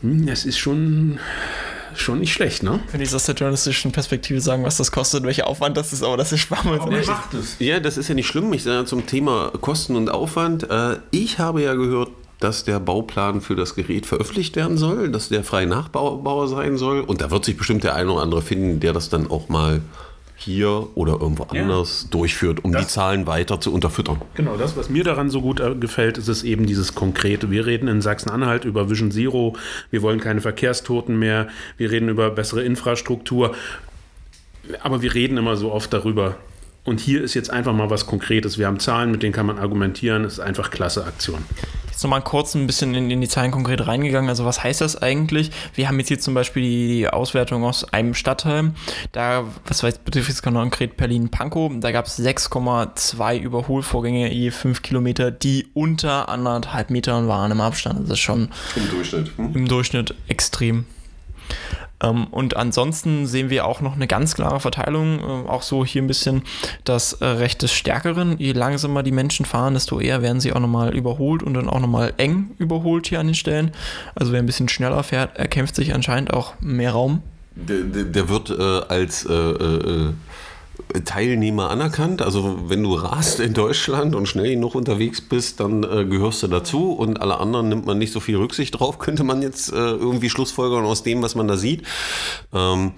Hm, 0.00 0.26
das 0.26 0.44
ist 0.44 0.58
schon 0.58 1.18
schon 1.96 2.18
nicht 2.18 2.32
schlecht, 2.32 2.64
ne? 2.64 2.80
Kann 2.90 3.00
ich 3.00 3.14
aus 3.14 3.24
der 3.26 3.36
journalistischen 3.36 3.92
Perspektive 3.92 4.40
sagen, 4.40 4.64
was 4.64 4.78
das 4.78 4.90
kostet, 4.90 5.22
welcher 5.22 5.46
Aufwand 5.46 5.76
das 5.76 5.92
ist, 5.92 6.02
aber 6.02 6.16
das 6.16 6.32
ist 6.32 6.40
spannend. 6.40 6.80
Aber 6.80 6.90
macht 6.90 7.34
es. 7.34 7.56
Ja, 7.60 7.78
das 7.78 7.96
ist 7.96 8.08
ja 8.08 8.16
nicht 8.16 8.26
schlimm. 8.26 8.52
Ich 8.52 8.64
sage 8.64 8.84
zum 8.86 9.06
Thema 9.06 9.52
Kosten 9.60 9.94
und 9.94 10.10
Aufwand. 10.10 10.68
Äh, 10.68 10.96
ich 11.12 11.38
habe 11.38 11.62
ja 11.62 11.74
gehört, 11.74 12.10
dass 12.44 12.62
der 12.62 12.78
Bauplan 12.78 13.40
für 13.40 13.56
das 13.56 13.74
Gerät 13.74 14.04
veröffentlicht 14.04 14.54
werden 14.54 14.76
soll, 14.76 15.10
dass 15.10 15.30
der 15.30 15.44
frei 15.44 15.64
nachbaubar 15.64 16.46
sein 16.46 16.76
soll. 16.76 17.00
Und 17.00 17.22
da 17.22 17.30
wird 17.30 17.42
sich 17.46 17.56
bestimmt 17.56 17.84
der 17.84 17.94
eine 17.94 18.12
oder 18.12 18.22
andere 18.22 18.42
finden, 18.42 18.80
der 18.80 18.92
das 18.92 19.08
dann 19.08 19.30
auch 19.30 19.48
mal 19.48 19.80
hier 20.36 20.88
oder 20.94 21.12
irgendwo 21.12 21.44
anders 21.44 22.02
ja. 22.02 22.10
durchführt, 22.10 22.62
um 22.62 22.72
das, 22.72 22.82
die 22.82 22.88
Zahlen 22.88 23.26
weiter 23.26 23.60
zu 23.60 23.72
unterfüttern. 23.72 24.20
Genau, 24.34 24.58
das, 24.58 24.76
was 24.76 24.90
mir 24.90 25.04
daran 25.04 25.30
so 25.30 25.40
gut 25.40 25.58
äh, 25.60 25.74
gefällt, 25.74 26.18
ist 26.18 26.28
es 26.28 26.42
eben 26.42 26.66
dieses 26.66 26.94
Konkrete. 26.94 27.50
Wir 27.50 27.64
reden 27.64 27.88
in 27.88 28.02
Sachsen-Anhalt 28.02 28.66
über 28.66 28.90
Vision 28.90 29.10
Zero, 29.10 29.56
wir 29.90 30.02
wollen 30.02 30.20
keine 30.20 30.42
Verkehrstoten 30.42 31.18
mehr, 31.18 31.48
wir 31.78 31.90
reden 31.90 32.10
über 32.10 32.28
bessere 32.28 32.62
Infrastruktur, 32.62 33.54
aber 34.82 35.00
wir 35.00 35.14
reden 35.14 35.38
immer 35.38 35.56
so 35.56 35.72
oft 35.72 35.94
darüber. 35.94 36.36
Und 36.84 37.00
hier 37.00 37.22
ist 37.22 37.34
jetzt 37.34 37.50
einfach 37.50 37.72
mal 37.72 37.90
was 37.90 38.06
Konkretes. 38.06 38.58
Wir 38.58 38.66
haben 38.66 38.78
Zahlen, 38.78 39.10
mit 39.10 39.22
denen 39.22 39.32
kann 39.32 39.46
man 39.46 39.58
argumentieren. 39.58 40.24
Es 40.24 40.34
ist 40.34 40.40
einfach 40.40 40.70
klasse 40.70 41.04
Aktion 41.04 41.42
jetzt 41.94 42.02
nochmal 42.02 42.22
kurz 42.22 42.54
ein 42.54 42.66
bisschen 42.66 42.92
in, 42.94 43.10
in, 43.10 43.20
die 43.20 43.28
Zahlen 43.28 43.52
konkret 43.52 43.86
reingegangen. 43.86 44.28
Also 44.28 44.44
was 44.44 44.62
heißt 44.62 44.80
das 44.80 45.00
eigentlich? 45.00 45.50
Wir 45.74 45.88
haben 45.88 45.98
jetzt 45.98 46.08
hier 46.08 46.18
zum 46.18 46.34
Beispiel 46.34 46.62
die, 46.62 47.08
Auswertung 47.08 47.64
aus 47.64 47.84
einem 47.92 48.14
Stadtteil. 48.14 48.72
Da, 49.12 49.44
was 49.66 49.82
weiß 49.82 49.98
betrifft 49.98 50.28
jetzt 50.28 50.42
konkret 50.42 50.96
Berlin-Pankow, 50.96 51.72
da 51.78 51.92
gab 51.92 52.06
es 52.06 52.18
6,2 52.18 53.38
Überholvorgänge 53.38 54.32
je 54.32 54.50
5 54.50 54.82
Kilometer, 54.82 55.30
die 55.30 55.68
unter 55.74 56.28
anderthalb 56.28 56.90
Metern 56.90 57.28
waren 57.28 57.52
im 57.52 57.60
Abstand. 57.60 58.00
Das 58.08 58.18
ist 58.18 58.20
schon 58.20 58.48
im 58.74 58.90
Durchschnitt, 58.90 59.30
hm? 59.36 59.54
im 59.54 59.68
Durchschnitt 59.68 60.14
extrem. 60.26 60.86
Ähm, 62.04 62.26
und 62.30 62.56
ansonsten 62.56 63.26
sehen 63.26 63.50
wir 63.50 63.66
auch 63.66 63.80
noch 63.80 63.94
eine 63.94 64.06
ganz 64.06 64.34
klare 64.34 64.60
Verteilung, 64.60 65.20
äh, 65.20 65.48
auch 65.48 65.62
so 65.62 65.84
hier 65.84 66.02
ein 66.02 66.06
bisschen 66.06 66.42
das 66.84 67.14
äh, 67.14 67.24
Recht 67.24 67.62
des 67.62 67.72
Stärkeren. 67.72 68.38
Je 68.38 68.52
langsamer 68.52 69.02
die 69.02 69.12
Menschen 69.12 69.46
fahren, 69.46 69.74
desto 69.74 70.00
eher 70.00 70.22
werden 70.22 70.40
sie 70.40 70.52
auch 70.52 70.60
nochmal 70.60 70.94
überholt 70.94 71.42
und 71.42 71.54
dann 71.54 71.68
auch 71.68 71.80
nochmal 71.80 72.12
eng 72.16 72.50
überholt 72.58 73.06
hier 73.06 73.20
an 73.20 73.26
den 73.26 73.34
Stellen. 73.34 73.72
Also 74.14 74.32
wer 74.32 74.40
ein 74.40 74.46
bisschen 74.46 74.68
schneller 74.68 75.02
fährt, 75.02 75.36
erkämpft 75.36 75.74
sich 75.74 75.94
anscheinend 75.94 76.32
auch 76.32 76.54
mehr 76.60 76.92
Raum. 76.92 77.22
Der, 77.56 78.04
der, 78.04 78.28
wird 78.28 78.50
äh, 78.50 78.92
als 78.92 79.24
äh, 79.26 79.32
äh, 79.32 80.12
Teilnehmer 81.04 81.70
anerkannt. 81.70 82.22
Also 82.22 82.68
wenn 82.68 82.82
du 82.82 82.94
rast 82.94 83.40
in 83.40 83.54
Deutschland 83.54 84.14
und 84.14 84.26
schnell 84.26 84.50
genug 84.50 84.74
unterwegs 84.74 85.20
bist, 85.20 85.60
dann 85.60 85.82
äh, 85.82 86.04
gehörst 86.04 86.42
du 86.42 86.48
dazu 86.48 86.92
und 86.92 87.20
alle 87.20 87.38
anderen 87.38 87.68
nimmt 87.68 87.86
man 87.86 87.98
nicht 87.98 88.12
so 88.12 88.20
viel 88.20 88.36
Rücksicht 88.36 88.78
drauf, 88.78 88.98
könnte 89.04 89.24
man 89.24 89.42
jetzt 89.42 89.72
äh, 89.72 89.76
irgendwie 89.76 90.30
schlussfolgern 90.30 90.84
aus 90.84 91.02
dem, 91.02 91.22
was 91.22 91.34
man 91.34 91.48
da 91.48 91.56
sieht. 91.56 91.82
Ähm, 92.52 92.92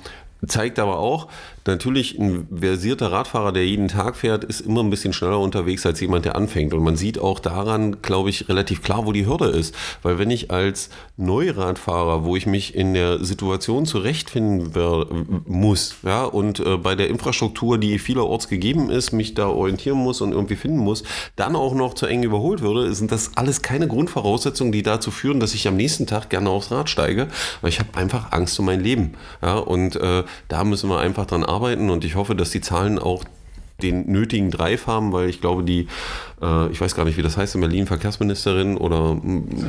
zeigt 0.46 0.78
aber 0.78 0.98
auch, 0.98 1.28
natürlich 1.66 2.18
ein 2.18 2.46
versierter 2.54 3.10
Radfahrer, 3.10 3.52
der 3.52 3.66
jeden 3.66 3.88
Tag 3.88 4.16
fährt, 4.16 4.44
ist 4.44 4.60
immer 4.60 4.82
ein 4.82 4.90
bisschen 4.90 5.12
schneller 5.12 5.40
unterwegs 5.40 5.84
als 5.84 6.00
jemand, 6.00 6.24
der 6.24 6.36
anfängt. 6.36 6.72
Und 6.72 6.84
man 6.84 6.96
sieht 6.96 7.18
auch 7.18 7.40
daran, 7.40 8.02
glaube 8.02 8.30
ich, 8.30 8.48
relativ 8.48 8.82
klar, 8.82 9.06
wo 9.06 9.12
die 9.12 9.26
Hürde 9.26 9.46
ist. 9.46 9.74
Weil 10.02 10.18
wenn 10.18 10.30
ich 10.30 10.50
als 10.50 10.90
Neuradfahrer, 11.16 12.24
wo 12.24 12.36
ich 12.36 12.46
mich 12.46 12.74
in 12.74 12.94
der 12.94 13.24
Situation 13.24 13.86
zurechtfinden 13.86 15.42
muss, 15.46 15.96
ja, 16.04 16.24
und 16.24 16.60
äh, 16.60 16.76
bei 16.76 16.94
der 16.94 17.08
Infrastruktur, 17.08 17.78
die 17.78 17.98
vielerorts 17.98 18.48
gegeben 18.48 18.90
ist, 18.90 19.12
mich 19.12 19.34
da 19.34 19.48
orientieren 19.48 19.98
muss 19.98 20.20
und 20.20 20.32
irgendwie 20.32 20.56
finden 20.56 20.78
muss, 20.78 21.02
dann 21.34 21.56
auch 21.56 21.74
noch 21.74 21.94
zu 21.94 22.06
eng 22.06 22.22
überholt 22.22 22.60
würde, 22.60 22.94
sind 22.94 23.10
das 23.12 23.32
alles 23.36 23.62
keine 23.62 23.88
Grundvoraussetzungen, 23.88 24.72
die 24.72 24.82
dazu 24.82 25.10
führen, 25.10 25.40
dass 25.40 25.54
ich 25.54 25.66
am 25.66 25.76
nächsten 25.76 26.06
Tag 26.06 26.30
gerne 26.30 26.50
aufs 26.50 26.70
Rad 26.70 26.88
steige, 26.88 27.28
weil 27.60 27.70
ich 27.70 27.80
habe 27.80 27.96
einfach 27.96 28.32
Angst 28.32 28.58
um 28.60 28.66
mein 28.66 28.80
Leben. 28.80 29.14
Ja, 29.42 29.56
und 29.56 29.96
äh, 29.96 30.22
da 30.48 30.64
müssen 30.64 30.88
wir 30.88 30.98
einfach 31.00 31.26
dran 31.26 31.42
arbeiten 31.42 31.55
arbeiten 31.56 31.88
und 31.88 32.04
ich 32.04 32.14
hoffe, 32.16 32.34
dass 32.34 32.50
die 32.50 32.60
Zahlen 32.60 32.98
auch 32.98 33.24
den 33.82 34.10
nötigen 34.10 34.50
Drive 34.50 34.86
haben, 34.86 35.12
weil 35.12 35.28
ich 35.28 35.40
glaube, 35.40 35.62
die 35.62 35.86
äh, 36.42 36.70
ich 36.70 36.80
weiß 36.80 36.94
gar 36.94 37.04
nicht, 37.04 37.16
wie 37.16 37.22
das 37.22 37.36
heißt 37.36 37.54
in 37.54 37.60
Berlin, 37.60 37.86
Verkehrsministerin 37.86 38.76
oder 38.76 39.20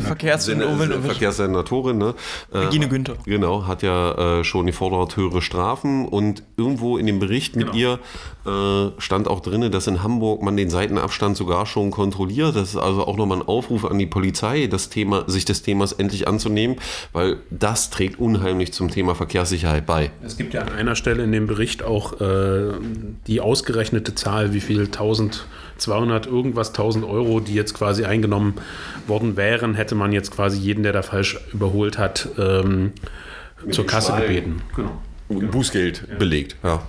Verkehrssenatorin, 0.01 1.01
Verkehrssenatorin 1.01 1.97
ne? 1.97 2.13
Äh, 2.51 2.57
Regine 2.57 2.87
Günther. 2.87 3.15
Genau, 3.25 3.67
hat 3.67 3.83
ja 3.83 4.39
äh, 4.39 4.43
schon 4.43 4.65
gefordert 4.65 5.15
höhere 5.15 5.41
Strafen 5.41 6.07
und 6.07 6.43
irgendwo 6.57 6.97
in 6.97 7.05
dem 7.05 7.19
Bericht 7.19 7.55
mit 7.55 7.71
genau. 7.71 7.77
ihr 7.77 7.99
stand 8.99 9.27
auch 9.27 9.41
drin, 9.41 9.69
dass 9.73 9.87
in 9.87 10.03
Hamburg 10.03 10.41
man 10.41 10.55
den 10.55 10.69
Seitenabstand 10.69 11.35
sogar 11.35 11.65
schon 11.65 11.91
kontrolliert. 11.91 12.55
Das 12.55 12.69
ist 12.69 12.77
also 12.77 13.05
auch 13.05 13.17
nochmal 13.17 13.39
ein 13.39 13.45
Aufruf 13.45 13.83
an 13.83 13.99
die 13.99 14.05
Polizei, 14.05 14.67
das 14.67 14.87
Thema, 14.87 15.25
sich 15.29 15.43
des 15.43 15.63
Themas 15.63 15.91
endlich 15.91 16.29
anzunehmen, 16.29 16.77
weil 17.11 17.39
das 17.49 17.89
trägt 17.89 18.21
unheimlich 18.21 18.71
zum 18.71 18.89
Thema 18.89 19.15
Verkehrssicherheit 19.15 19.85
bei. 19.85 20.11
Es 20.23 20.37
gibt 20.37 20.53
ja 20.53 20.61
an 20.61 20.69
einer 20.69 20.95
Stelle 20.95 21.25
in 21.25 21.33
dem 21.33 21.45
Bericht 21.45 21.83
auch 21.83 22.21
äh, 22.21 22.71
die 23.27 23.41
ausgerechnete 23.41 23.96
Zahl, 24.15 24.53
wie 24.53 24.59
viel 24.59 24.85
1200 24.85 26.25
irgendwas 26.25 26.27
irgendwas 26.27 26.69
1000 26.69 27.05
Euro, 27.05 27.39
die 27.39 27.53
jetzt 27.53 27.73
quasi 27.73 28.05
eingenommen 28.05 28.55
worden 29.07 29.37
wären, 29.37 29.75
hätte 29.75 29.95
man 29.95 30.11
jetzt 30.11 30.31
quasi 30.31 30.57
jeden, 30.59 30.83
der 30.83 30.93
da 30.93 31.01
falsch 31.01 31.39
überholt 31.53 31.97
hat, 31.97 32.29
ähm, 32.37 32.93
zur 33.71 33.85
Kasse 33.85 34.13
gebeten. 34.13 34.61
Genau. 34.75 35.01
Bußgeld 35.29 36.03
ja. 36.09 36.17
belegt, 36.17 36.55
ja. 36.63 36.83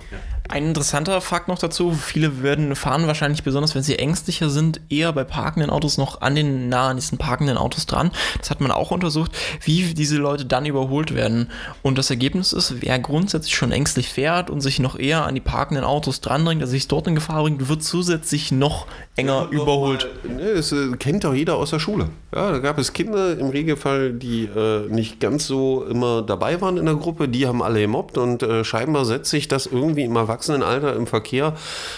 Ein 0.51 0.65
interessanter 0.65 1.21
Fakt 1.21 1.47
noch 1.47 1.59
dazu, 1.59 1.91
viele 1.91 2.41
werden 2.41 2.75
fahren 2.75 3.05
wahrscheinlich 3.05 3.43
besonders, 3.43 3.75
wenn 3.75 3.83
sie 3.83 3.99
ängstlicher 3.99 4.49
sind, 4.49 4.81
eher 4.89 5.13
bei 5.13 5.23
parkenden 5.23 5.69
Autos 5.69 5.99
noch 5.99 6.21
an 6.21 6.33
den 6.33 6.69
nah 6.69 6.89
an 6.89 6.97
diesen 6.97 7.19
parkenden 7.19 7.55
Autos 7.55 7.85
dran. 7.85 8.09
Das 8.39 8.49
hat 8.49 8.59
man 8.59 8.71
auch 8.71 8.89
untersucht, 8.89 9.31
wie 9.61 9.93
diese 9.93 10.17
Leute 10.17 10.45
dann 10.45 10.65
überholt 10.65 11.13
werden. 11.13 11.51
Und 11.83 11.99
das 11.99 12.09
Ergebnis 12.09 12.51
ist, 12.51 12.81
wer 12.81 12.97
grundsätzlich 12.97 13.53
schon 13.53 13.71
ängstlich 13.71 14.09
fährt 14.09 14.49
und 14.49 14.61
sich 14.61 14.79
noch 14.79 14.97
eher 14.97 15.23
an 15.27 15.35
die 15.35 15.39
parkenden 15.39 15.83
Autos 15.83 16.19
drandringt, 16.19 16.63
also 16.63 16.71
sich 16.71 16.87
dort 16.87 17.05
in 17.05 17.13
Gefahr 17.13 17.43
bringt, 17.43 17.69
wird 17.69 17.83
zusätzlich 17.83 18.51
noch 18.51 18.87
enger 19.17 19.49
ja, 19.51 19.61
überholt. 19.61 20.07
Ne, 20.23 20.55
das 20.55 20.71
äh, 20.71 20.97
kennt 20.97 21.25
doch 21.25 21.35
jeder 21.35 21.57
aus 21.57 21.69
der 21.69 21.79
Schule. 21.79 22.09
Ja, 22.33 22.51
da 22.51 22.57
gab 22.57 22.79
es 22.79 22.93
Kinder 22.93 23.37
im 23.37 23.49
Regelfall, 23.49 24.13
die 24.13 24.45
äh, 24.45 24.87
nicht 24.89 25.19
ganz 25.19 25.45
so 25.45 25.83
immer 25.83 26.23
dabei 26.23 26.59
waren 26.59 26.77
in 26.77 26.87
der 26.87 26.95
Gruppe, 26.95 27.27
die 27.27 27.45
haben 27.45 27.61
alle 27.61 27.81
gemobbt 27.81 28.17
und 28.17 28.41
äh, 28.41 28.63
scheinbar 28.63 29.05
setzt 29.05 29.29
sich 29.29 29.47
das 29.47 29.67
irgendwie 29.67 30.05
im 30.05 30.15
Erwachsenen 30.15 30.38
Erwachsenenalter 30.39 30.95
im 30.95 31.05
Verkehr 31.05 31.55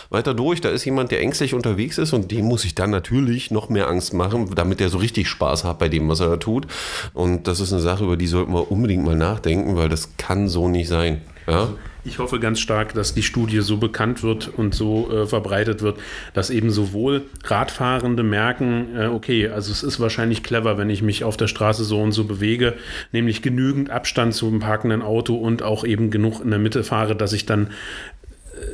weiter 0.09 0.33
durch. 0.33 0.61
Da 0.61 0.69
ist 0.69 0.85
jemand, 0.85 1.11
der 1.11 1.21
ängstlich 1.21 1.53
unterwegs 1.53 1.97
ist 1.97 2.13
und 2.13 2.31
dem 2.31 2.45
muss 2.45 2.65
ich 2.65 2.75
dann 2.75 2.89
natürlich 2.89 3.51
noch 3.51 3.69
mehr 3.69 3.87
Angst 3.87 4.13
machen, 4.13 4.49
damit 4.55 4.81
er 4.81 4.89
so 4.89 4.97
richtig 4.97 5.27
Spaß 5.29 5.63
hat 5.63 5.79
bei 5.79 5.89
dem, 5.89 6.09
was 6.09 6.19
er 6.19 6.29
da 6.29 6.37
tut. 6.37 6.65
Und 7.13 7.47
das 7.47 7.59
ist 7.59 7.71
eine 7.71 7.81
Sache, 7.81 8.03
über 8.03 8.17
die 8.17 8.27
sollten 8.27 8.53
wir 8.53 8.71
unbedingt 8.71 9.05
mal 9.05 9.15
nachdenken, 9.15 9.77
weil 9.77 9.89
das 9.89 10.17
kann 10.17 10.47
so 10.47 10.67
nicht 10.67 10.87
sein. 10.87 11.21
Ja? 11.47 11.69
Ich 12.03 12.17
hoffe 12.17 12.39
ganz 12.39 12.59
stark, 12.59 12.95
dass 12.95 13.13
die 13.13 13.21
Studie 13.21 13.61
so 13.61 13.77
bekannt 13.77 14.23
wird 14.23 14.47
und 14.47 14.73
so 14.73 15.11
äh, 15.11 15.27
verbreitet 15.27 15.83
wird, 15.83 15.99
dass 16.33 16.49
eben 16.49 16.71
sowohl 16.71 17.23
Radfahrende 17.43 18.23
merken, 18.23 18.95
äh, 18.95 19.05
okay, 19.05 19.49
also 19.49 19.71
es 19.71 19.83
ist 19.83 19.99
wahrscheinlich 19.99 20.41
clever, 20.41 20.79
wenn 20.79 20.89
ich 20.89 21.03
mich 21.03 21.23
auf 21.23 21.37
der 21.37 21.47
Straße 21.47 21.83
so 21.83 22.01
und 22.01 22.11
so 22.11 22.23
bewege, 22.23 22.73
nämlich 23.11 23.43
genügend 23.43 23.91
Abstand 23.91 24.33
zum 24.33 24.59
parkenden 24.59 25.03
Auto 25.03 25.35
und 25.35 25.61
auch 25.61 25.83
eben 25.83 26.09
genug 26.09 26.41
in 26.41 26.49
der 26.49 26.59
Mitte 26.59 26.83
fahre, 26.83 27.15
dass 27.15 27.33
ich 27.33 27.45
dann 27.45 27.69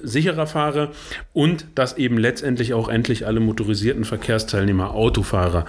sicherer 0.03 0.48
fahre 0.48 0.91
und 1.34 1.65
dass 1.75 1.98
eben 1.98 2.17
letztendlich 2.17 2.74
auch 2.74 2.89
endlich 2.89 3.25
alle 3.25 3.39
motorisierten 3.39 4.06
Verkehrsteilnehmer, 4.06 4.91
Autofahrer, 4.91 5.65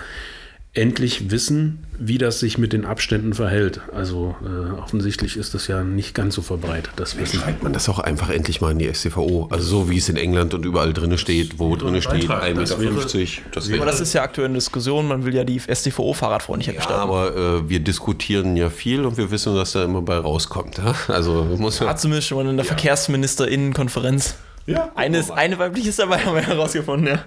endlich 0.74 1.30
wissen, 1.30 1.84
wie 1.98 2.18
das 2.18 2.38
sich 2.38 2.58
mit 2.58 2.72
den 2.72 2.84
Abständen 2.84 3.34
verhält. 3.34 3.80
Also 3.92 4.36
äh, 4.44 4.78
offensichtlich 4.78 5.36
ist 5.36 5.54
das 5.54 5.66
ja 5.66 5.82
nicht 5.82 6.14
ganz 6.14 6.34
so 6.36 6.42
verbreitet. 6.42 6.92
Das 6.96 7.18
Wissen. 7.18 7.40
Schreibt 7.40 7.62
man 7.62 7.72
das 7.72 7.88
auch 7.88 7.98
einfach 7.98 8.30
endlich 8.30 8.60
mal 8.60 8.70
in 8.70 8.78
die 8.78 8.92
STVO. 8.92 9.48
Also 9.50 9.64
so 9.64 9.90
wie 9.90 9.98
es 9.98 10.08
in 10.08 10.16
England 10.16 10.54
und 10.54 10.64
überall 10.64 10.92
drin 10.92 11.16
steht, 11.18 11.58
wo 11.58 11.74
drin 11.74 12.00
steht 12.00 12.30
1,50 12.30 12.78
Meter. 12.78 13.42
Das, 13.52 13.72
aber 13.72 13.86
das 13.86 14.00
ist 14.00 14.12
ja 14.12 14.22
aktuell 14.22 14.46
eine 14.46 14.54
Diskussion, 14.54 15.08
man 15.08 15.24
will 15.24 15.34
ja 15.34 15.42
die 15.42 15.58
STVO 15.58 16.12
fahrradfreundlicher 16.12 16.72
ja, 16.72 16.78
gestalten. 16.78 17.02
aber 17.02 17.34
äh, 17.34 17.68
wir 17.68 17.80
diskutieren 17.80 18.56
ja 18.56 18.70
viel 18.70 19.04
und 19.04 19.16
wir 19.16 19.30
wissen, 19.30 19.54
was 19.54 19.72
da 19.72 19.84
immer 19.84 20.02
bei 20.02 20.18
rauskommt. 20.18 20.78
Ja? 20.78 20.94
Also 21.08 21.44
muss 21.58 21.80
ja, 21.80 21.96
zumindest 21.96 22.28
schon 22.28 22.38
mal 22.38 22.48
in 22.48 22.56
der 22.56 22.64
ja. 22.64 22.68
Verkehrsministerinnenkonferenz. 22.68 24.36
Ja, 24.66 24.92
eine, 24.94 25.24
eine 25.34 25.58
weibliche 25.58 25.88
ist 25.88 25.98
dabei, 25.98 26.18
haben 26.18 26.34
wir 26.34 26.42
herausgefunden, 26.42 27.08
ja. 27.08 27.24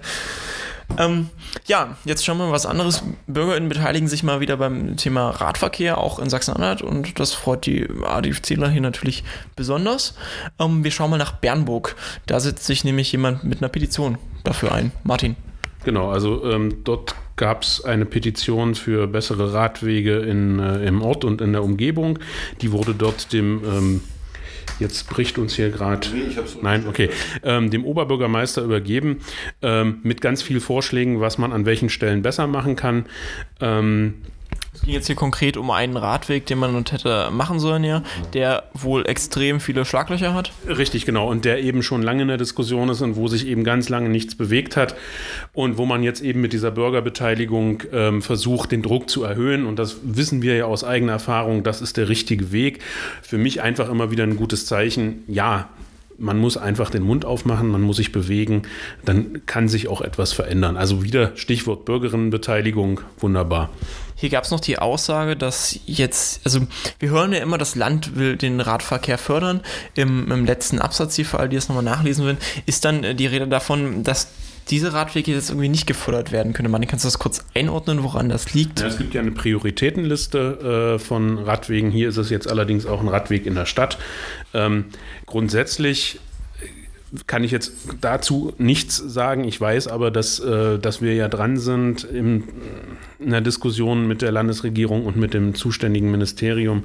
Ähm, 0.98 1.28
ja, 1.66 1.96
jetzt 2.04 2.24
schauen 2.24 2.38
wir 2.38 2.46
mal 2.46 2.52
was 2.52 2.66
anderes. 2.66 3.02
BürgerInnen 3.26 3.68
beteiligen 3.68 4.08
sich 4.08 4.22
mal 4.22 4.40
wieder 4.40 4.56
beim 4.56 4.96
Thema 4.96 5.30
Radverkehr, 5.30 5.98
auch 5.98 6.18
in 6.18 6.30
Sachsen-Anhalt, 6.30 6.82
und 6.82 7.18
das 7.18 7.32
freut 7.32 7.66
die 7.66 7.88
ADFCler 8.04 8.68
hier 8.68 8.80
natürlich 8.80 9.24
besonders. 9.56 10.14
Ähm, 10.58 10.84
wir 10.84 10.90
schauen 10.90 11.10
mal 11.10 11.18
nach 11.18 11.32
Bernburg. 11.32 11.96
Da 12.26 12.40
setzt 12.40 12.66
sich 12.66 12.84
nämlich 12.84 13.12
jemand 13.12 13.44
mit 13.44 13.60
einer 13.60 13.68
Petition 13.68 14.18
dafür 14.44 14.72
ein. 14.72 14.92
Martin. 15.04 15.36
Genau, 15.84 16.10
also 16.10 16.44
ähm, 16.44 16.84
dort 16.84 17.14
gab 17.36 17.62
es 17.62 17.84
eine 17.84 18.04
Petition 18.04 18.74
für 18.74 19.06
bessere 19.06 19.52
Radwege 19.52 20.18
in, 20.18 20.58
äh, 20.60 20.84
im 20.84 21.02
Ort 21.02 21.24
und 21.24 21.40
in 21.40 21.52
der 21.52 21.64
Umgebung. 21.64 22.18
Die 22.60 22.72
wurde 22.72 22.94
dort 22.94 23.32
dem 23.32 23.62
ähm, 23.64 24.00
jetzt 24.78 25.08
bricht 25.08 25.38
uns 25.38 25.54
hier 25.54 25.70
gerade. 25.70 26.08
Nein, 26.62 26.86
okay. 26.88 27.10
Ähm, 27.42 27.70
dem 27.70 27.84
Oberbürgermeister 27.84 28.62
übergeben 28.62 29.20
ähm, 29.62 30.00
mit 30.02 30.20
ganz 30.20 30.42
vielen 30.42 30.60
Vorschlägen, 30.60 31.20
was 31.20 31.38
man 31.38 31.52
an 31.52 31.66
welchen 31.66 31.88
Stellen 31.88 32.22
besser 32.22 32.46
machen 32.46 32.76
kann. 32.76 33.06
Ähm, 33.60 34.14
es 34.74 34.80
ging 34.82 34.94
jetzt 34.94 35.06
hier 35.06 35.16
konkret 35.16 35.58
um 35.58 35.70
einen 35.70 35.98
Radweg, 35.98 36.46
den 36.46 36.58
man 36.58 36.84
hätte 36.90 37.30
machen 37.30 37.60
sollen, 37.60 37.84
ja, 37.84 38.02
der 38.32 38.64
wohl 38.72 39.06
extrem 39.06 39.60
viele 39.60 39.84
Schlaglöcher 39.84 40.32
hat. 40.32 40.50
Richtig, 40.66 41.04
genau. 41.04 41.28
Und 41.28 41.44
der 41.44 41.62
eben 41.62 41.82
schon 41.82 42.02
lange 42.02 42.22
in 42.22 42.28
der 42.28 42.38
Diskussion 42.38 42.88
ist 42.88 43.02
und 43.02 43.16
wo 43.16 43.28
sich 43.28 43.46
eben 43.46 43.64
ganz 43.64 43.90
lange 43.90 44.08
nichts 44.08 44.34
bewegt 44.34 44.76
hat. 44.76 44.96
Und 45.52 45.76
wo 45.76 45.84
man 45.84 46.02
jetzt 46.02 46.22
eben 46.22 46.40
mit 46.40 46.54
dieser 46.54 46.70
Bürgerbeteiligung 46.70 47.82
ähm, 47.92 48.22
versucht, 48.22 48.72
den 48.72 48.82
Druck 48.82 49.10
zu 49.10 49.24
erhöhen. 49.24 49.66
Und 49.66 49.78
das 49.78 49.98
wissen 50.04 50.40
wir 50.40 50.56
ja 50.56 50.64
aus 50.64 50.84
eigener 50.84 51.12
Erfahrung, 51.12 51.64
das 51.64 51.82
ist 51.82 51.98
der 51.98 52.08
richtige 52.08 52.50
Weg. 52.50 52.82
Für 53.20 53.36
mich 53.36 53.60
einfach 53.60 53.90
immer 53.90 54.10
wieder 54.10 54.24
ein 54.24 54.36
gutes 54.36 54.64
Zeichen. 54.64 55.22
Ja, 55.28 55.68
man 56.18 56.38
muss 56.38 56.56
einfach 56.56 56.88
den 56.88 57.02
Mund 57.02 57.24
aufmachen, 57.24 57.68
man 57.68 57.82
muss 57.82 57.96
sich 57.96 58.12
bewegen, 58.12 58.62
dann 59.04 59.42
kann 59.46 59.68
sich 59.68 59.88
auch 59.88 60.00
etwas 60.00 60.32
verändern. 60.32 60.76
Also 60.76 61.02
wieder 61.02 61.32
Stichwort 61.34 61.84
Bürgerinnenbeteiligung, 61.84 63.00
wunderbar. 63.18 63.70
Hier 64.22 64.30
gab 64.30 64.44
es 64.44 64.52
noch 64.52 64.60
die 64.60 64.78
Aussage, 64.78 65.34
dass 65.34 65.80
jetzt, 65.84 66.42
also 66.44 66.60
wir 67.00 67.10
hören 67.10 67.32
ja 67.32 67.40
immer, 67.40 67.58
das 67.58 67.74
Land 67.74 68.14
will 68.14 68.36
den 68.36 68.60
Radverkehr 68.60 69.18
fördern. 69.18 69.62
Im, 69.96 70.30
im 70.30 70.44
letzten 70.44 70.78
Absatz 70.78 71.16
hier, 71.16 71.26
für 71.26 71.40
all 71.40 71.48
die 71.48 71.56
es 71.56 71.68
nochmal 71.68 71.82
nachlesen 71.82 72.24
wollen, 72.24 72.38
ist 72.64 72.84
dann 72.84 73.02
äh, 73.02 73.16
die 73.16 73.26
Rede 73.26 73.48
davon, 73.48 74.04
dass 74.04 74.28
diese 74.70 74.92
Radwege 74.92 75.32
jetzt 75.32 75.50
irgendwie 75.50 75.68
nicht 75.68 75.88
gefördert 75.88 76.30
werden 76.30 76.52
können. 76.52 76.70
Man 76.70 76.86
kannst 76.86 77.04
du 77.04 77.08
das 77.08 77.18
kurz 77.18 77.44
einordnen, 77.56 78.04
woran 78.04 78.28
das 78.28 78.54
liegt? 78.54 78.78
Ja, 78.78 78.86
es 78.86 78.96
gibt 78.96 79.12
ja 79.12 79.20
eine 79.20 79.32
Prioritätenliste 79.32 80.94
äh, 80.94 80.98
von 81.00 81.38
Radwegen. 81.38 81.90
Hier 81.90 82.08
ist 82.08 82.16
es 82.16 82.30
jetzt 82.30 82.48
allerdings 82.48 82.86
auch 82.86 83.00
ein 83.00 83.08
Radweg 83.08 83.44
in 83.44 83.56
der 83.56 83.66
Stadt. 83.66 83.98
Ähm, 84.54 84.84
grundsätzlich 85.26 86.20
kann 87.26 87.44
ich 87.44 87.50
jetzt 87.50 87.72
dazu 88.00 88.54
nichts 88.56 88.96
sagen. 88.96 89.44
Ich 89.44 89.60
weiß 89.60 89.88
aber, 89.88 90.10
dass, 90.10 90.40
äh, 90.40 90.78
dass 90.78 91.02
wir 91.02 91.14
ja 91.14 91.28
dran 91.28 91.58
sind 91.58 92.04
in 92.04 92.44
der 93.18 93.42
Diskussion 93.42 94.08
mit 94.08 94.22
der 94.22 94.32
Landesregierung 94.32 95.04
und 95.04 95.16
mit 95.16 95.34
dem 95.34 95.54
zuständigen 95.54 96.10
Ministerium, 96.10 96.84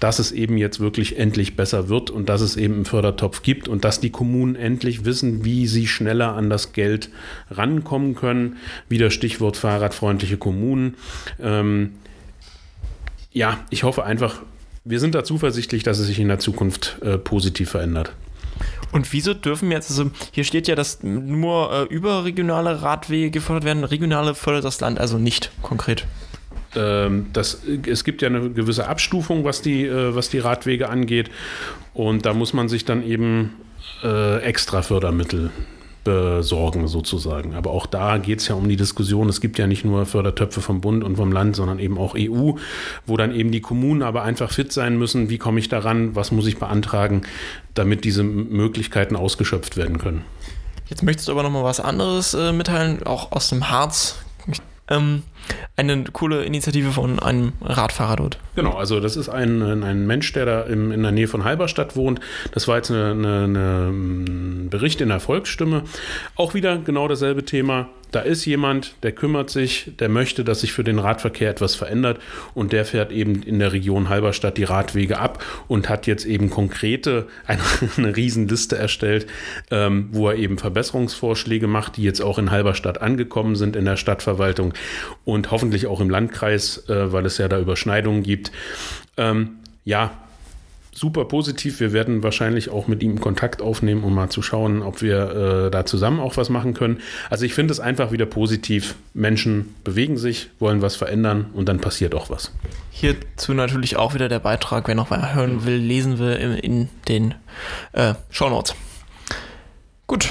dass 0.00 0.18
es 0.18 0.32
eben 0.32 0.56
jetzt 0.56 0.80
wirklich 0.80 1.18
endlich 1.18 1.54
besser 1.54 1.88
wird 1.88 2.10
und 2.10 2.28
dass 2.28 2.40
es 2.40 2.56
eben 2.56 2.74
einen 2.74 2.84
Fördertopf 2.86 3.42
gibt 3.42 3.68
und 3.68 3.84
dass 3.84 4.00
die 4.00 4.10
Kommunen 4.10 4.56
endlich 4.56 5.04
wissen, 5.04 5.44
wie 5.44 5.66
sie 5.66 5.86
schneller 5.86 6.34
an 6.34 6.48
das 6.48 6.72
Geld 6.72 7.10
rankommen 7.50 8.14
können. 8.14 8.56
Wieder 8.88 9.10
Stichwort 9.10 9.58
fahrradfreundliche 9.58 10.38
Kommunen. 10.38 10.94
Ähm, 11.40 11.90
ja, 13.32 13.58
ich 13.68 13.82
hoffe 13.82 14.04
einfach, 14.04 14.42
wir 14.84 14.98
sind 14.98 15.14
da 15.14 15.24
zuversichtlich, 15.24 15.82
dass 15.82 15.98
es 15.98 16.06
sich 16.06 16.18
in 16.18 16.28
der 16.28 16.38
Zukunft 16.38 16.98
äh, 17.02 17.18
positiv 17.18 17.70
verändert. 17.70 18.12
Und 18.92 19.12
wieso 19.12 19.34
dürfen 19.34 19.70
jetzt, 19.70 19.90
also 19.90 20.10
hier 20.32 20.44
steht 20.44 20.68
ja, 20.68 20.74
dass 20.74 21.02
nur 21.02 21.72
äh, 21.72 21.94
überregionale 21.94 22.82
Radwege 22.82 23.30
gefördert 23.30 23.64
werden, 23.64 23.84
regionale 23.84 24.34
fördert 24.34 24.64
das 24.64 24.80
Land 24.80 24.98
also 24.98 25.18
nicht 25.18 25.50
konkret. 25.62 26.06
Ähm, 26.74 27.26
das, 27.32 27.62
es 27.86 28.04
gibt 28.04 28.22
ja 28.22 28.28
eine 28.28 28.50
gewisse 28.50 28.88
Abstufung, 28.88 29.44
was 29.44 29.62
die, 29.62 29.84
äh, 29.84 30.14
was 30.14 30.30
die 30.30 30.38
Radwege 30.38 30.88
angeht. 30.88 31.30
Und 31.94 32.26
da 32.26 32.32
muss 32.34 32.52
man 32.52 32.68
sich 32.68 32.84
dann 32.84 33.02
eben 33.02 33.54
äh, 34.02 34.40
extra 34.42 34.82
Fördermittel 34.82 35.50
besorgen 36.04 36.88
sozusagen. 36.88 37.54
Aber 37.54 37.70
auch 37.70 37.86
da 37.86 38.18
geht 38.18 38.40
es 38.40 38.48
ja 38.48 38.54
um 38.54 38.68
die 38.68 38.76
Diskussion. 38.76 39.28
Es 39.28 39.40
gibt 39.40 39.58
ja 39.58 39.66
nicht 39.66 39.84
nur 39.84 40.06
Fördertöpfe 40.06 40.60
vom 40.60 40.80
Bund 40.80 41.04
und 41.04 41.16
vom 41.16 41.32
Land, 41.32 41.56
sondern 41.56 41.78
eben 41.78 41.98
auch 41.98 42.14
EU, 42.16 42.52
wo 43.06 43.16
dann 43.16 43.34
eben 43.34 43.50
die 43.50 43.60
Kommunen 43.60 44.02
aber 44.02 44.22
einfach 44.22 44.50
fit 44.50 44.72
sein 44.72 44.98
müssen. 44.98 45.30
Wie 45.30 45.38
komme 45.38 45.60
ich 45.60 45.68
daran? 45.68 46.14
Was 46.14 46.32
muss 46.32 46.46
ich 46.46 46.58
beantragen, 46.58 47.22
damit 47.74 48.04
diese 48.04 48.22
Möglichkeiten 48.22 49.16
ausgeschöpft 49.16 49.76
werden 49.76 49.98
können? 49.98 50.24
Jetzt 50.88 51.02
möchtest 51.02 51.28
du 51.28 51.32
aber 51.32 51.42
noch 51.42 51.50
mal 51.50 51.64
was 51.64 51.80
anderes 51.80 52.34
äh, 52.34 52.52
mitteilen, 52.52 53.02
auch 53.02 53.32
aus 53.32 53.50
dem 53.50 53.68
Harz. 53.70 54.16
Ähm, 54.90 55.22
eine 55.76 56.04
coole 56.12 56.44
Initiative 56.44 56.90
von 56.90 57.18
einem 57.18 57.52
Radfahrer 57.60 58.16
dort. 58.16 58.38
Genau, 58.56 58.72
also 58.72 59.00
das 59.00 59.16
ist 59.16 59.28
ein, 59.28 59.62
ein 59.62 60.06
Mensch, 60.06 60.32
der 60.32 60.46
da 60.46 60.62
im, 60.62 60.90
in 60.90 61.02
der 61.02 61.12
Nähe 61.12 61.28
von 61.28 61.44
Halberstadt 61.44 61.96
wohnt. 61.96 62.20
Das 62.52 62.68
war 62.68 62.76
jetzt 62.76 62.90
ein 62.90 63.24
eine 63.24 64.68
Bericht 64.68 65.00
in 65.00 65.08
der 65.08 65.20
Volksstimme. 65.20 65.82
Auch 66.36 66.54
wieder 66.54 66.78
genau 66.78 67.08
dasselbe 67.08 67.44
Thema 67.44 67.88
da 68.10 68.20
ist 68.20 68.44
jemand, 68.46 68.94
der 69.02 69.12
kümmert 69.12 69.50
sich, 69.50 69.92
der 69.98 70.08
möchte, 70.08 70.44
dass 70.44 70.60
sich 70.60 70.72
für 70.72 70.84
den 70.84 70.98
Radverkehr 70.98 71.50
etwas 71.50 71.74
verändert 71.74 72.18
und 72.54 72.72
der 72.72 72.84
fährt 72.84 73.12
eben 73.12 73.42
in 73.42 73.58
der 73.58 73.72
Region 73.72 74.08
Halberstadt 74.08 74.56
die 74.56 74.64
Radwege 74.64 75.18
ab 75.18 75.44
und 75.68 75.88
hat 75.88 76.06
jetzt 76.06 76.24
eben 76.24 76.48
konkrete, 76.48 77.26
eine, 77.46 77.60
eine 77.96 78.16
Riesenliste 78.16 78.76
erstellt, 78.76 79.26
ähm, 79.70 80.08
wo 80.12 80.28
er 80.28 80.36
eben 80.36 80.58
Verbesserungsvorschläge 80.58 81.66
macht, 81.66 81.96
die 81.96 82.02
jetzt 82.02 82.20
auch 82.20 82.38
in 82.38 82.50
Halberstadt 82.50 83.00
angekommen 83.00 83.56
sind 83.56 83.76
in 83.76 83.84
der 83.84 83.96
Stadtverwaltung 83.96 84.72
und 85.24 85.37
hoffentlich 85.50 85.86
auch 85.86 86.00
im 86.00 86.10
Landkreis, 86.10 86.88
äh, 86.88 87.12
weil 87.12 87.26
es 87.26 87.38
ja 87.38 87.48
da 87.48 87.58
Überschneidungen 87.58 88.22
gibt. 88.22 88.52
Ähm, 89.16 89.58
ja, 89.84 90.12
super 90.98 91.24
positiv. 91.24 91.80
Wir 91.80 91.92
werden 91.92 92.22
wahrscheinlich 92.22 92.70
auch 92.70 92.88
mit 92.88 93.02
ihm 93.02 93.20
Kontakt 93.20 93.62
aufnehmen, 93.62 94.04
um 94.04 94.14
mal 94.14 94.28
zu 94.28 94.42
schauen, 94.42 94.82
ob 94.82 95.00
wir 95.00 95.66
äh, 95.66 95.70
da 95.70 95.86
zusammen 95.86 96.20
auch 96.20 96.36
was 96.36 96.50
machen 96.50 96.74
können. 96.74 97.00
Also 97.30 97.44
ich 97.44 97.54
finde 97.54 97.72
es 97.72 97.80
einfach 97.80 98.10
wieder 98.10 98.26
positiv. 98.26 98.96
Menschen 99.14 99.74
bewegen 99.84 100.16
sich, 100.16 100.50
wollen 100.58 100.82
was 100.82 100.96
verändern 100.96 101.46
und 101.54 101.68
dann 101.68 101.80
passiert 101.80 102.14
auch 102.14 102.30
was. 102.30 102.52
Hierzu 102.90 103.54
natürlich 103.54 103.96
auch 103.96 104.14
wieder 104.14 104.28
der 104.28 104.40
Beitrag, 104.40 104.88
wer 104.88 104.94
noch 104.94 105.10
mal 105.10 105.34
hören 105.34 105.64
will, 105.64 105.76
lesen 105.76 106.18
wir 106.18 106.38
in, 106.38 106.54
in 106.54 106.88
den 107.08 107.34
äh, 107.92 108.14
Shownotes. 108.30 108.74
Gut, 110.08 110.30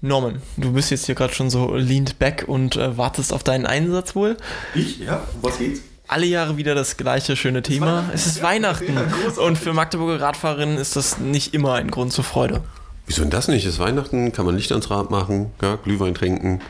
Norman, 0.00 0.40
du 0.56 0.72
bist 0.72 0.90
jetzt 0.90 1.06
hier 1.06 1.16
gerade 1.16 1.34
schon 1.34 1.50
so 1.50 1.74
leaned 1.74 2.18
back 2.18 2.44
und 2.46 2.76
äh, 2.76 2.96
wartest 2.96 3.32
auf 3.32 3.42
deinen 3.42 3.66
Einsatz 3.66 4.14
wohl. 4.14 4.36
Ich? 4.74 5.00
Ja, 5.00 5.26
was 5.42 5.58
geht's? 5.58 5.82
alle 6.08 6.26
Jahre 6.26 6.56
wieder 6.56 6.76
das 6.76 6.96
gleiche 6.96 7.34
schöne 7.36 7.62
Thema. 7.62 8.04
Es 8.14 8.26
ist 8.26 8.40
Weihnachten. 8.40 8.96
Und 9.44 9.58
für 9.58 9.72
Magdeburger 9.72 10.20
Radfahrerinnen 10.20 10.78
ist 10.78 10.94
das 10.94 11.18
nicht 11.18 11.54
immer 11.54 11.74
ein 11.74 11.90
Grund 11.90 12.12
zur 12.12 12.22
Freude. 12.22 12.62
Wieso 13.06 13.22
denn 13.22 13.30
das 13.30 13.48
nicht? 13.48 13.66
Es 13.66 13.74
ist 13.74 13.78
Weihnachten, 13.78 14.32
kann 14.32 14.46
man 14.46 14.56
Licht 14.56 14.70
ans 14.72 14.90
Rad 14.90 15.10
machen, 15.10 15.50
ja, 15.60 15.76
Glühwein 15.76 16.14
trinken, 16.14 16.60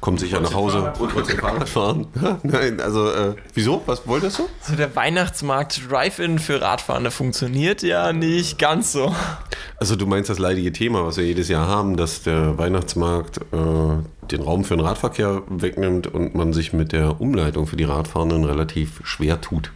kommt 0.00 0.20
sicher 0.20 0.40
nach 0.40 0.54
Hause 0.54 0.92
und 0.98 1.10
trotzdem 1.10 1.38
Fahrrad 1.38 1.68
fahren. 1.68 2.06
Nein, 2.42 2.80
also 2.80 3.10
äh, 3.10 3.34
wieso? 3.54 3.82
Was 3.86 4.06
wolltest 4.06 4.38
du? 4.38 4.48
So 4.62 4.76
der 4.76 4.94
Weihnachtsmarkt 4.94 5.90
Drive-In 5.90 6.38
für 6.38 6.60
Radfahrende 6.60 7.10
funktioniert 7.10 7.82
ja 7.82 8.12
nicht 8.12 8.58
ganz 8.58 8.92
so. 8.92 9.14
Also 9.78 9.96
du 9.96 10.06
meinst 10.06 10.30
das 10.30 10.38
leidige 10.38 10.72
Thema, 10.72 11.04
was 11.06 11.16
wir 11.16 11.24
jedes 11.24 11.48
Jahr 11.48 11.66
haben, 11.68 11.96
dass 11.96 12.22
der 12.22 12.56
Weihnachtsmarkt 12.58 13.38
äh, 13.38 14.26
den 14.30 14.42
Raum 14.42 14.64
für 14.64 14.76
den 14.76 14.84
Radverkehr 14.84 15.42
wegnimmt 15.48 16.06
und 16.06 16.34
man 16.34 16.52
sich 16.52 16.72
mit 16.72 16.92
der 16.92 17.20
Umleitung 17.20 17.66
für 17.66 17.76
die 17.76 17.84
Radfahrenden 17.84 18.44
relativ 18.44 19.00
schwer 19.04 19.40
tut. 19.40 19.70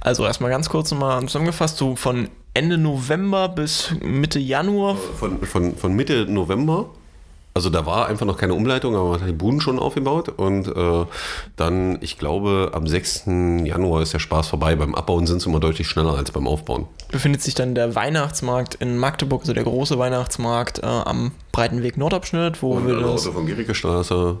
Also 0.00 0.24
erstmal 0.24 0.50
ganz 0.50 0.68
kurz 0.68 0.90
nochmal 0.90 1.20
zusammengefasst, 1.22 1.78
so 1.78 1.96
von 1.96 2.28
Ende 2.54 2.78
November 2.78 3.48
bis 3.48 3.94
Mitte 4.00 4.38
Januar. 4.38 4.96
Von, 4.96 5.42
von, 5.42 5.76
von 5.76 5.94
Mitte 5.94 6.26
November 6.26 6.90
also 7.56 7.70
da 7.70 7.86
war 7.86 8.06
einfach 8.06 8.26
noch 8.26 8.36
keine 8.36 8.52
Umleitung, 8.52 8.94
aber 8.94 9.08
man 9.12 9.20
hat 9.22 9.28
die 9.28 9.32
Buden 9.32 9.62
schon 9.62 9.78
aufgebaut 9.78 10.28
und 10.28 10.68
äh, 10.68 11.06
dann, 11.56 11.96
ich 12.02 12.18
glaube, 12.18 12.72
am 12.74 12.86
6. 12.86 13.22
Januar 13.64 14.02
ist 14.02 14.12
der 14.12 14.18
Spaß 14.18 14.48
vorbei. 14.48 14.76
Beim 14.76 14.94
Abbauen 14.94 15.26
sind 15.26 15.40
sie 15.40 15.48
immer 15.48 15.58
deutlich 15.58 15.88
schneller 15.88 16.18
als 16.18 16.30
beim 16.30 16.46
Aufbauen. 16.46 16.86
Befindet 17.10 17.40
sich 17.40 17.54
dann 17.54 17.74
der 17.74 17.94
Weihnachtsmarkt 17.94 18.74
in 18.74 18.98
Magdeburg, 18.98 19.40
also 19.40 19.54
der 19.54 19.64
große 19.64 19.98
Weihnachtsmarkt 19.98 20.80
äh, 20.80 20.86
am 20.86 21.32
Breitenweg 21.50 21.96
Nordabschnitt, 21.96 22.60
wo 22.60 22.72
und 22.72 22.86
wir 22.86 22.98
ein 22.98 23.02
das... 23.02 23.22
Auto 23.22 23.32
von 23.32 23.46
Gericke 23.46 23.74
Straße. 23.74 24.36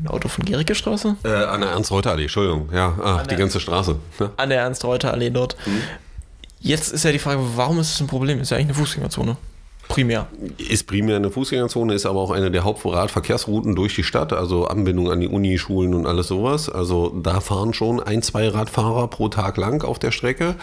Ein 0.00 0.08
Auto 0.08 0.26
von 0.26 0.44
Gericke 0.44 0.74
Straße? 0.74 1.14
Äh, 1.22 1.28
an 1.28 1.60
der 1.60 1.70
Ernst-Reuter-Allee, 1.70 2.22
Entschuldigung. 2.22 2.70
Ja, 2.74 2.92
ach, 3.00 3.26
die 3.28 3.36
ganze 3.36 3.60
Straße. 3.60 3.94
Ne? 4.18 4.30
An 4.36 4.48
der 4.48 4.62
Ernst-Reuter-Allee 4.62 5.30
dort. 5.30 5.56
Jetzt 6.58 6.92
ist 6.92 7.04
ja 7.04 7.12
die 7.12 7.20
Frage, 7.20 7.40
warum 7.54 7.78
ist 7.78 7.94
es 7.94 8.00
ein 8.00 8.08
Problem? 8.08 8.40
Ist 8.40 8.50
ja 8.50 8.56
eigentlich 8.56 8.70
eine 8.70 8.84
Fußgängerzone. 8.84 9.36
Primär. 9.90 10.28
Ist 10.56 10.86
primär 10.86 11.16
eine 11.16 11.30
Fußgängerzone, 11.30 11.94
ist 11.94 12.06
aber 12.06 12.20
auch 12.20 12.30
eine 12.30 12.52
der 12.52 12.62
Hauptradverkehrsrouten 12.62 13.74
durch 13.74 13.96
die 13.96 14.04
Stadt, 14.04 14.32
also 14.32 14.66
Anbindung 14.66 15.10
an 15.10 15.18
die 15.18 15.26
Uni, 15.26 15.58
Schulen 15.58 15.94
und 15.94 16.06
alles 16.06 16.28
sowas. 16.28 16.68
Also 16.68 17.08
da 17.08 17.40
fahren 17.40 17.74
schon 17.74 18.00
ein, 18.00 18.22
zwei 18.22 18.46
Radfahrer 18.48 19.08
pro 19.08 19.28
Tag 19.28 19.56
lang 19.56 19.82
auf 19.82 19.98
der 19.98 20.12
Strecke. 20.12 20.54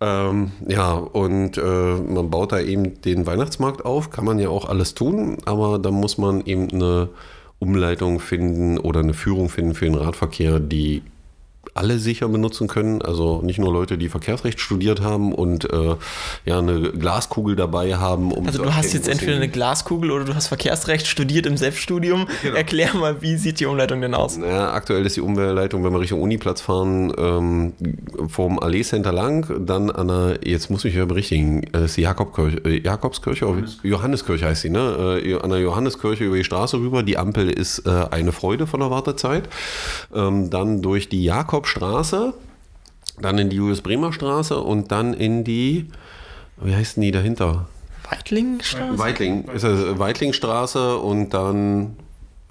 Ähm, 0.00 0.52
ja, 0.66 0.94
und 0.94 1.58
äh, 1.58 1.60
man 1.60 2.30
baut 2.30 2.52
da 2.52 2.60
eben 2.60 3.02
den 3.02 3.26
Weihnachtsmarkt 3.26 3.84
auf, 3.84 4.08
kann 4.08 4.24
man 4.24 4.38
ja 4.38 4.48
auch 4.48 4.64
alles 4.64 4.94
tun, 4.94 5.36
aber 5.44 5.78
da 5.78 5.90
muss 5.90 6.16
man 6.16 6.42
eben 6.46 6.70
eine 6.70 7.10
Umleitung 7.58 8.18
finden 8.18 8.78
oder 8.78 9.00
eine 9.00 9.12
Führung 9.12 9.50
finden 9.50 9.74
für 9.74 9.84
den 9.84 9.94
Radverkehr, 9.94 10.58
die 10.58 11.02
alle 11.74 11.98
sicher 11.98 12.28
benutzen 12.28 12.68
können. 12.68 13.02
Also 13.02 13.40
nicht 13.42 13.58
nur 13.58 13.72
Leute, 13.72 13.98
die 13.98 14.08
Verkehrsrecht 14.08 14.60
studiert 14.60 15.00
haben 15.00 15.32
und 15.32 15.70
äh, 15.72 15.96
ja 16.44 16.58
eine 16.58 16.92
Glaskugel 16.92 17.56
dabei 17.56 17.96
haben. 17.96 18.32
Um 18.32 18.46
also 18.46 18.62
du 18.62 18.74
hast 18.74 18.92
jetzt 18.92 19.08
entweder 19.08 19.36
eine 19.36 19.48
Glaskugel 19.48 20.10
oder 20.10 20.24
du 20.24 20.34
hast 20.34 20.48
Verkehrsrecht 20.48 21.06
studiert 21.06 21.46
im 21.46 21.56
Selbststudium. 21.56 22.26
Genau. 22.42 22.56
Erklär 22.56 22.94
mal, 22.94 23.22
wie 23.22 23.36
sieht 23.36 23.60
die 23.60 23.66
Umleitung 23.66 24.00
denn 24.00 24.14
aus? 24.14 24.36
Ja, 24.36 24.72
aktuell 24.72 25.06
ist 25.06 25.16
die 25.16 25.20
Umleitung, 25.20 25.84
wenn 25.84 25.92
wir 25.92 26.00
Richtung 26.00 26.20
Uniplatz 26.20 26.60
fahren, 26.60 27.12
ähm, 27.16 27.72
vom 28.28 28.58
Allee 28.58 28.82
Center 28.82 29.12
lang, 29.12 29.64
dann 29.66 29.90
an 29.90 30.08
der, 30.08 30.38
jetzt 30.44 30.70
muss 30.70 30.84
ich 30.84 30.94
ja 30.94 31.04
berichtigen, 31.04 31.62
das 31.72 31.84
ist 31.84 31.96
die 31.96 32.02
Jakobkirche, 32.02 32.58
äh, 32.64 32.80
Jakobskirche, 32.82 33.44
Johannes. 33.46 33.78
Johanneskirche 33.82 34.46
heißt 34.46 34.62
sie, 34.62 34.70
ne? 34.70 35.20
Äh, 35.24 35.34
an 35.40 35.50
der 35.50 35.60
Johanneskirche 35.60 36.24
über 36.24 36.36
die 36.36 36.44
Straße 36.44 36.78
rüber. 36.78 37.02
Die 37.02 37.16
Ampel 37.16 37.50
ist 37.50 37.86
äh, 37.86 38.06
eine 38.10 38.32
Freude 38.32 38.66
von 38.66 38.80
der 38.80 38.90
Wartezeit. 38.90 39.48
Ähm, 40.14 40.50
dann 40.50 40.82
durch 40.82 41.08
die 41.08 41.24
Jakob 41.24 41.53
Straße, 41.62 42.34
dann 43.20 43.38
in 43.38 43.50
die 43.50 43.56
Julius 43.56 43.80
Bremer 43.80 44.12
Straße 44.12 44.58
und 44.58 44.90
dann 44.90 45.14
in 45.14 45.44
die, 45.44 45.88
wie 46.56 46.74
heißt 46.74 46.96
denn 46.96 47.02
die 47.02 47.12
dahinter? 47.12 47.68
Weitlingstraße? 48.10 48.98
Weitling, 48.98 49.44
ist 49.44 49.64
das 49.64 49.98
Weitlingstraße 49.98 50.96
und 50.96 51.30
dann 51.30 51.96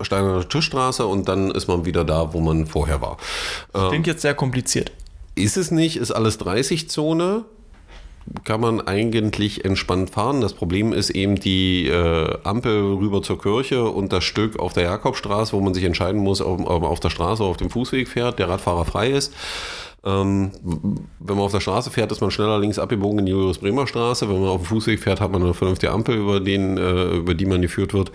Steiner 0.02 0.48
Tischstraße 0.48 1.06
und 1.06 1.28
dann 1.28 1.52
ist 1.52 1.68
man 1.68 1.86
wieder 1.86 2.04
da, 2.04 2.34
wo 2.34 2.40
man 2.40 2.66
vorher 2.66 3.02
war. 3.02 3.18
Klingt 3.74 4.08
ähm, 4.08 4.14
jetzt 4.14 4.22
sehr 4.22 4.34
kompliziert. 4.34 4.92
Ist 5.36 5.58
es 5.58 5.72
nicht, 5.72 5.98
ist 5.98 6.12
alles 6.12 6.40
30-Zone 6.40 7.46
kann 8.44 8.62
man 8.62 8.82
eigentlich 8.82 9.66
entspannt 9.66 10.12
fahren. 10.12 10.42
Das 10.42 10.54
Problem 10.54 10.94
ist 10.94 11.10
eben 11.10 11.36
die 11.36 11.88
äh, 11.88 12.38
Ampel 12.44 12.96
rüber 12.96 13.22
zur 13.22 13.42
Kirche 13.42 13.84
und 13.84 14.14
das 14.14 14.24
Stück 14.24 14.60
auf 14.60 14.74
der 14.74 14.84
Jakobstraße, 14.84 15.54
wo 15.54 15.62
man 15.62 15.74
sich 15.74 15.84
entscheiden 15.84 16.22
muss, 16.22 16.42
ob 16.42 16.60
man 16.60 16.68
auf 16.68 17.00
der 17.00 17.10
Straße 17.10 17.44
oder 17.44 17.52
auf 17.52 17.58
dem 17.58 17.70
Fußweg 17.70 18.08
fährt, 18.08 18.40
der 18.40 18.50
Radfahrer 18.50 18.86
frei 18.86 19.10
ist. 19.12 19.34
Ähm, 20.06 20.52
wenn 21.20 21.38
man 21.38 21.46
auf 21.46 21.54
der 21.54 21.62
Straße 21.62 21.90
fährt, 21.90 22.12
ist 22.12 22.20
man 22.20 22.30
schneller 22.30 22.60
links 22.60 22.78
abgebogen 22.78 23.20
in 23.20 23.26
die 23.26 23.32
Julius-Bremer 23.32 23.88
Straße. 23.88 24.28
Wenn 24.28 24.42
man 24.42 24.50
auf 24.50 24.62
dem 24.62 24.66
Fußweg 24.66 25.00
fährt, 25.00 25.22
hat 25.22 25.32
man 25.32 25.42
eine 25.42 25.54
vernünftige 25.54 25.94
Ampel, 25.94 26.18
über, 26.18 26.40
den, 26.42 26.78
äh, 26.78 27.16
über 27.16 27.34
die 27.34 27.46
man 27.46 27.62
geführt 27.62 27.94
wird. 27.94 28.12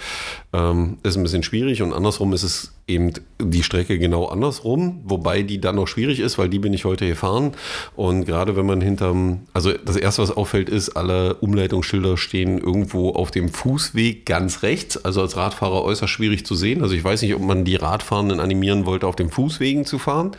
Ähm, 0.52 0.98
ist 1.02 1.16
ein 1.16 1.22
bisschen 1.22 1.42
schwierig 1.42 1.80
und 1.82 1.94
andersrum 1.94 2.32
ist 2.34 2.42
es 2.42 2.77
eben 2.88 3.12
die 3.40 3.62
Strecke 3.62 3.98
genau 3.98 4.26
andersrum, 4.26 5.00
wobei 5.04 5.42
die 5.42 5.60
dann 5.60 5.76
noch 5.76 5.86
schwierig 5.86 6.20
ist, 6.20 6.38
weil 6.38 6.48
die 6.48 6.58
bin 6.58 6.72
ich 6.72 6.84
heute 6.84 7.06
gefahren. 7.06 7.52
Und 7.94 8.24
gerade 8.24 8.56
wenn 8.56 8.66
man 8.66 8.80
hinterm, 8.80 9.42
also 9.52 9.72
das 9.72 9.96
erste, 9.96 10.22
was 10.22 10.30
auffällt, 10.30 10.68
ist, 10.68 10.90
alle 10.90 11.34
Umleitungsschilder 11.34 12.16
stehen 12.16 12.58
irgendwo 12.58 13.10
auf 13.10 13.30
dem 13.30 13.50
Fußweg 13.50 14.26
ganz 14.26 14.62
rechts, 14.62 14.96
also 15.04 15.20
als 15.20 15.36
Radfahrer 15.36 15.84
äußerst 15.84 16.12
schwierig 16.12 16.46
zu 16.46 16.54
sehen. 16.54 16.82
Also 16.82 16.94
ich 16.94 17.04
weiß 17.04 17.22
nicht, 17.22 17.34
ob 17.34 17.42
man 17.42 17.64
die 17.64 17.76
Radfahrenden 17.76 18.40
animieren 18.40 18.86
wollte, 18.86 19.06
auf 19.06 19.16
den 19.16 19.30
Fußwegen 19.30 19.84
zu 19.84 19.98
fahren. 19.98 20.32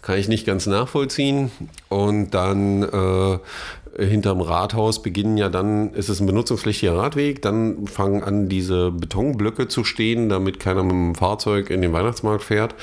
Kann 0.00 0.18
ich 0.18 0.28
nicht 0.28 0.46
ganz 0.46 0.66
nachvollziehen. 0.66 1.50
Und 1.88 2.30
dann 2.30 2.82
äh, 2.84 3.38
hinterm 3.98 4.40
Rathaus 4.40 5.02
beginnen 5.02 5.36
ja 5.36 5.50
dann, 5.50 5.92
ist 5.92 6.08
es 6.08 6.20
ein 6.20 6.26
benutzungspflichtiger 6.26 6.96
Radweg, 6.96 7.42
dann 7.42 7.86
fangen 7.86 8.22
an, 8.22 8.48
diese 8.48 8.90
Betonblöcke 8.90 9.68
zu 9.68 9.84
stehen, 9.84 10.30
damit 10.30 10.58
keiner 10.60 10.82
mit 10.82 10.92
dem 10.92 11.14
Fahrzeug 11.14 11.68
in 11.68 11.82
den 11.82 11.92
Weihnachtsmarkt 11.92 12.42
fährt. 12.42 12.74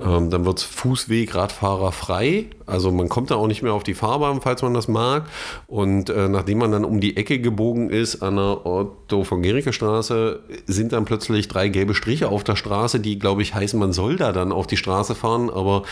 Ähm, 0.00 0.30
dann 0.30 0.44
wird 0.44 0.58
es 0.58 0.64
Fußweg, 0.64 1.34
Radfahrer 1.34 1.90
frei. 1.90 2.46
Also 2.64 2.92
man 2.92 3.08
kommt 3.08 3.32
da 3.32 3.34
auch 3.34 3.48
nicht 3.48 3.62
mehr 3.62 3.72
auf 3.72 3.82
die 3.82 3.94
Fahrbahn, 3.94 4.40
falls 4.40 4.62
man 4.62 4.72
das 4.72 4.86
mag. 4.86 5.24
Und 5.66 6.10
äh, 6.10 6.28
nachdem 6.28 6.58
man 6.58 6.70
dann 6.70 6.84
um 6.84 7.00
die 7.00 7.16
Ecke 7.16 7.40
gebogen 7.40 7.90
ist 7.90 8.22
an 8.22 8.36
der 8.36 8.64
Otto 8.64 9.24
von 9.24 9.42
Gericke 9.42 9.72
Straße, 9.72 10.40
sind 10.66 10.92
dann 10.92 11.04
plötzlich 11.04 11.48
drei 11.48 11.68
gelbe 11.68 11.94
Striche 11.94 12.28
auf 12.28 12.44
der 12.44 12.54
Straße, 12.54 13.00
die, 13.00 13.18
glaube 13.18 13.42
ich, 13.42 13.54
heißen, 13.54 13.78
man 13.78 13.92
soll 13.92 14.16
da 14.16 14.32
dann 14.32 14.52
auf 14.52 14.68
die 14.68 14.76
Straße 14.76 15.16
fahren. 15.16 15.50
Aber 15.50 15.82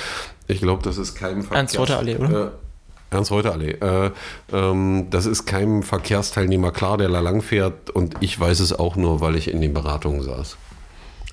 ich 0.46 0.60
glaube, 0.60 0.82
das 0.84 0.96
ist 0.96 1.16
kein 1.16 1.42
Verkehr. 1.42 1.58
Ernst-Allee, 1.58 2.16
oder? 2.16 2.46
Äh, 2.46 2.50
Ernst-Reuter-Allee. 3.10 3.72
Äh, 3.80 4.10
ähm, 4.52 5.06
das 5.10 5.26
ist 5.26 5.46
keinem 5.46 5.82
Verkehrsteilnehmer 5.82 6.70
klar, 6.70 6.98
der 6.98 7.08
da 7.08 7.20
lang 7.20 7.42
fährt 7.42 7.90
und 7.90 8.14
ich 8.20 8.38
weiß 8.38 8.60
es 8.60 8.72
auch 8.72 8.96
nur, 8.96 9.20
weil 9.20 9.36
ich 9.36 9.50
in 9.50 9.60
den 9.60 9.74
Beratungen 9.74 10.22
saß. 10.22 10.56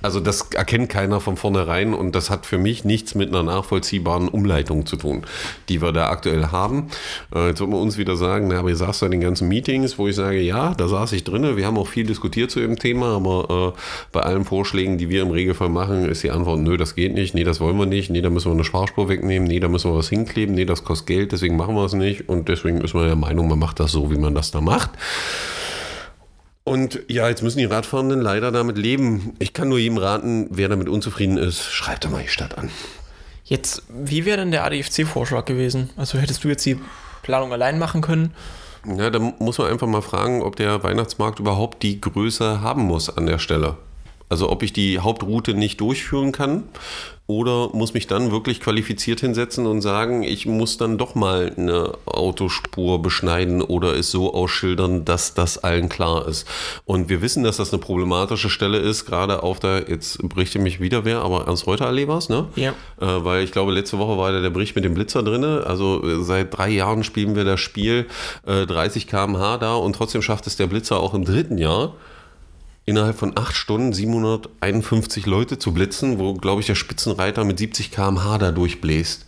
Also 0.04 0.20
das 0.20 0.50
erkennt 0.54 0.90
keiner 0.90 1.20
von 1.20 1.38
vornherein 1.38 1.96
und 1.96 2.14
das 2.14 2.30
hat 2.30 2.46
für 2.46 2.60
mich 2.60 2.86
nichts 2.86 3.16
mit 3.16 3.30
einer 3.30 3.42
nachvollziehbaren 3.42 4.28
Umleitung 4.28 4.86
zu 4.86 4.96
tun, 4.96 5.24
die 5.70 5.82
wir 5.82 5.92
da 5.92 6.10
aktuell 6.10 6.48
haben. 6.48 6.90
Äh, 7.34 7.48
jetzt 7.48 7.62
wird 7.62 7.72
man 7.72 7.80
uns 7.80 7.98
wieder 7.98 8.16
sagen, 8.16 8.48
na, 8.48 8.60
aber 8.60 8.70
ihr 8.70 8.76
saßt 8.76 9.02
da 9.02 9.08
in 9.08 9.14
den 9.14 9.22
ganzen 9.22 9.48
Meetings, 9.48 9.98
wo 9.98 10.08
ich 10.08 10.16
sage, 10.16 10.40
ja, 10.40 10.76
da 10.76 10.88
saß 10.88 11.14
ich 11.14 11.24
drinne. 11.24 11.58
Wir 11.58 11.66
haben 11.66 11.80
auch 11.80 11.88
viel 11.88 12.06
diskutiert 12.06 12.52
zu 12.52 12.60
dem 12.60 12.78
Thema, 12.78 13.16
aber 13.16 13.74
äh, 13.76 13.80
bei 14.12 14.22
allen 14.22 14.46
Vorschlägen, 14.46 15.00
die 15.00 15.10
wir 15.10 15.24
im 15.24 15.32
Regelfall 15.32 15.70
machen, 15.70 16.08
ist 16.08 16.22
die 16.22 16.30
Antwort, 16.30 16.60
nö, 16.60 16.78
das 16.78 16.94
geht 16.94 17.16
nicht, 17.16 17.34
nee, 17.34 17.44
das 17.44 17.60
wollen 17.60 17.78
wir 17.78 17.88
nicht, 17.88 18.12
nee, 18.12 18.22
da 18.22 18.30
müssen 18.30 18.52
wir 18.52 18.54
eine 18.54 18.66
Sparspur 18.66 19.10
wegnehmen, 19.10 19.48
nee, 19.48 19.60
da 19.60 19.68
müssen 19.68 19.92
wir 19.92 19.98
was 19.98 20.10
hinkleben, 20.10 20.54
nee, 20.54 20.66
das 20.66 20.84
kostet 20.84 21.08
Geld, 21.08 21.32
deswegen 21.32 21.58
machen 21.58 21.74
wir 21.74 21.86
es 21.86 21.94
nicht 21.94 22.30
und 22.30 22.50
deswegen 22.50 22.82
ist 22.82 22.94
man 22.94 23.08
der 23.08 23.16
Meinung, 23.16 23.48
man 23.48 23.58
macht 23.58 23.80
das 23.80 23.94
so, 23.94 24.12
wie 24.12 24.18
man 24.18 24.36
das 24.36 24.52
da 24.52 24.62
macht. 24.62 24.92
Und 26.68 27.00
ja, 27.08 27.30
jetzt 27.30 27.44
müssen 27.44 27.60
die 27.60 27.66
Radfahrenden 27.66 28.20
leider 28.20 28.52
damit 28.52 28.78
leben. 28.78 29.38
Ich 29.40 29.54
kann 29.54 29.70
nur 29.70 29.80
jedem 29.80 29.98
raten, 29.98 30.48
wer 30.50 30.68
damit 30.68 30.90
unzufrieden 30.90 31.38
ist, 31.38 31.64
schreibt 31.64 32.04
doch 32.04 32.10
mal 32.10 32.24
die 32.24 32.28
Stadt 32.28 32.58
an. 32.58 32.70
Jetzt, 33.46 33.84
wie 33.88 34.26
wäre 34.26 34.40
denn 34.40 34.52
der 34.52 34.66
ADFC-Vorschlag 34.66 35.46
gewesen? 35.46 35.92
Also 35.96 36.18
hättest 36.18 36.44
du 36.44 36.50
jetzt 36.50 36.66
die 36.66 36.78
Planung 37.24 37.54
allein 37.54 37.80
machen 37.80 38.02
können? 38.02 38.34
Ja, 38.86 39.10
da 39.10 39.18
muss 39.18 39.58
man 39.58 39.68
einfach 39.72 39.88
mal 39.88 40.02
fragen, 40.02 40.42
ob 40.42 40.58
der 40.58 40.84
Weihnachtsmarkt 40.84 41.40
überhaupt 41.40 41.84
die 41.84 42.02
Größe 42.02 42.60
haben 42.60 42.82
muss 42.82 43.16
an 43.16 43.28
der 43.28 43.40
Stelle. 43.40 43.78
Also 44.30 44.50
ob 44.50 44.64
ich 44.64 44.74
die 44.74 45.00
Hauptroute 45.00 45.54
nicht 45.54 45.80
durchführen 45.80 46.32
kann 46.32 46.64
oder 47.28 47.70
muss 47.74 47.94
mich 47.94 48.08
dann 48.08 48.32
wirklich 48.32 48.62
qualifiziert 48.62 49.20
hinsetzen 49.20 49.68
und 49.68 49.82
sagen, 49.82 50.24
ich 50.24 50.46
muss 50.46 50.78
dann 50.78 50.98
doch 50.98 51.14
mal 51.14 51.52
eine 51.58 51.94
Autospur 52.06 53.02
beschneiden 53.02 53.62
oder 53.62 53.96
es 53.96 54.12
so 54.12 54.34
ausschildern, 54.34 55.04
dass 55.04 55.34
das 55.34 55.58
allen 55.58 55.90
klar 55.90 56.26
ist. 56.26 56.48
Und 56.86 57.10
wir 57.10 57.22
wissen, 57.22 57.44
dass 57.44 57.58
das 57.58 57.74
eine 57.74 57.82
problematische 57.82 58.50
Stelle 58.50 58.78
ist, 58.78 59.06
gerade 59.06 59.44
auf 59.44 59.60
der, 59.60 59.90
jetzt 59.90 60.20
berichte 60.30 60.58
mich 60.58 60.80
wieder 60.80 61.04
wer, 61.04 61.20
aber 61.20 61.48
Ernst-Reuter-Allee 61.48 62.08
war 62.08 62.20
es, 62.20 62.30
ne? 62.30 62.48
Ja. 62.56 62.72
Äh, 63.02 63.26
weil 63.26 63.44
ich 63.44 63.52
glaube, 63.52 63.74
letzte 63.74 63.98
Woche 63.98 64.18
war 64.18 64.32
da 64.32 64.40
der 64.40 64.50
Bericht 64.50 64.76
mit 64.76 64.86
dem 64.86 64.94
Blitzer 64.94 65.22
drin. 65.22 65.44
Also 65.44 66.02
äh, 66.04 66.24
seit 66.24 66.58
drei 66.58 66.70
Jahren 66.70 67.04
spielen 67.04 67.36
wir 67.36 67.44
das 67.44 67.60
Spiel 67.60 68.08
äh, 68.46 68.66
30 68.66 69.06
km/h 69.06 69.58
da 69.58 69.76
und 69.76 69.94
trotzdem 69.94 70.22
schafft 70.22 70.48
es 70.48 70.56
der 70.56 70.68
Blitzer 70.68 70.98
auch 71.02 71.14
im 71.14 71.26
dritten 71.26 71.58
Jahr 71.58 71.94
innerhalb 72.88 73.20
von 73.20 73.38
acht 73.38 73.56
Stunden 73.56 73.94
751 73.94 75.26
Leute 75.28 75.60
zu 75.60 75.74
blitzen, 75.74 76.18
wo, 76.18 76.34
glaube 76.34 76.62
ich, 76.62 76.68
der 76.68 76.76
Spitzenreiter 76.76 77.44
mit 77.44 77.60
70 77.60 77.92
km/h 77.92 78.38
da 78.40 78.52
durchbläst. 78.52 79.26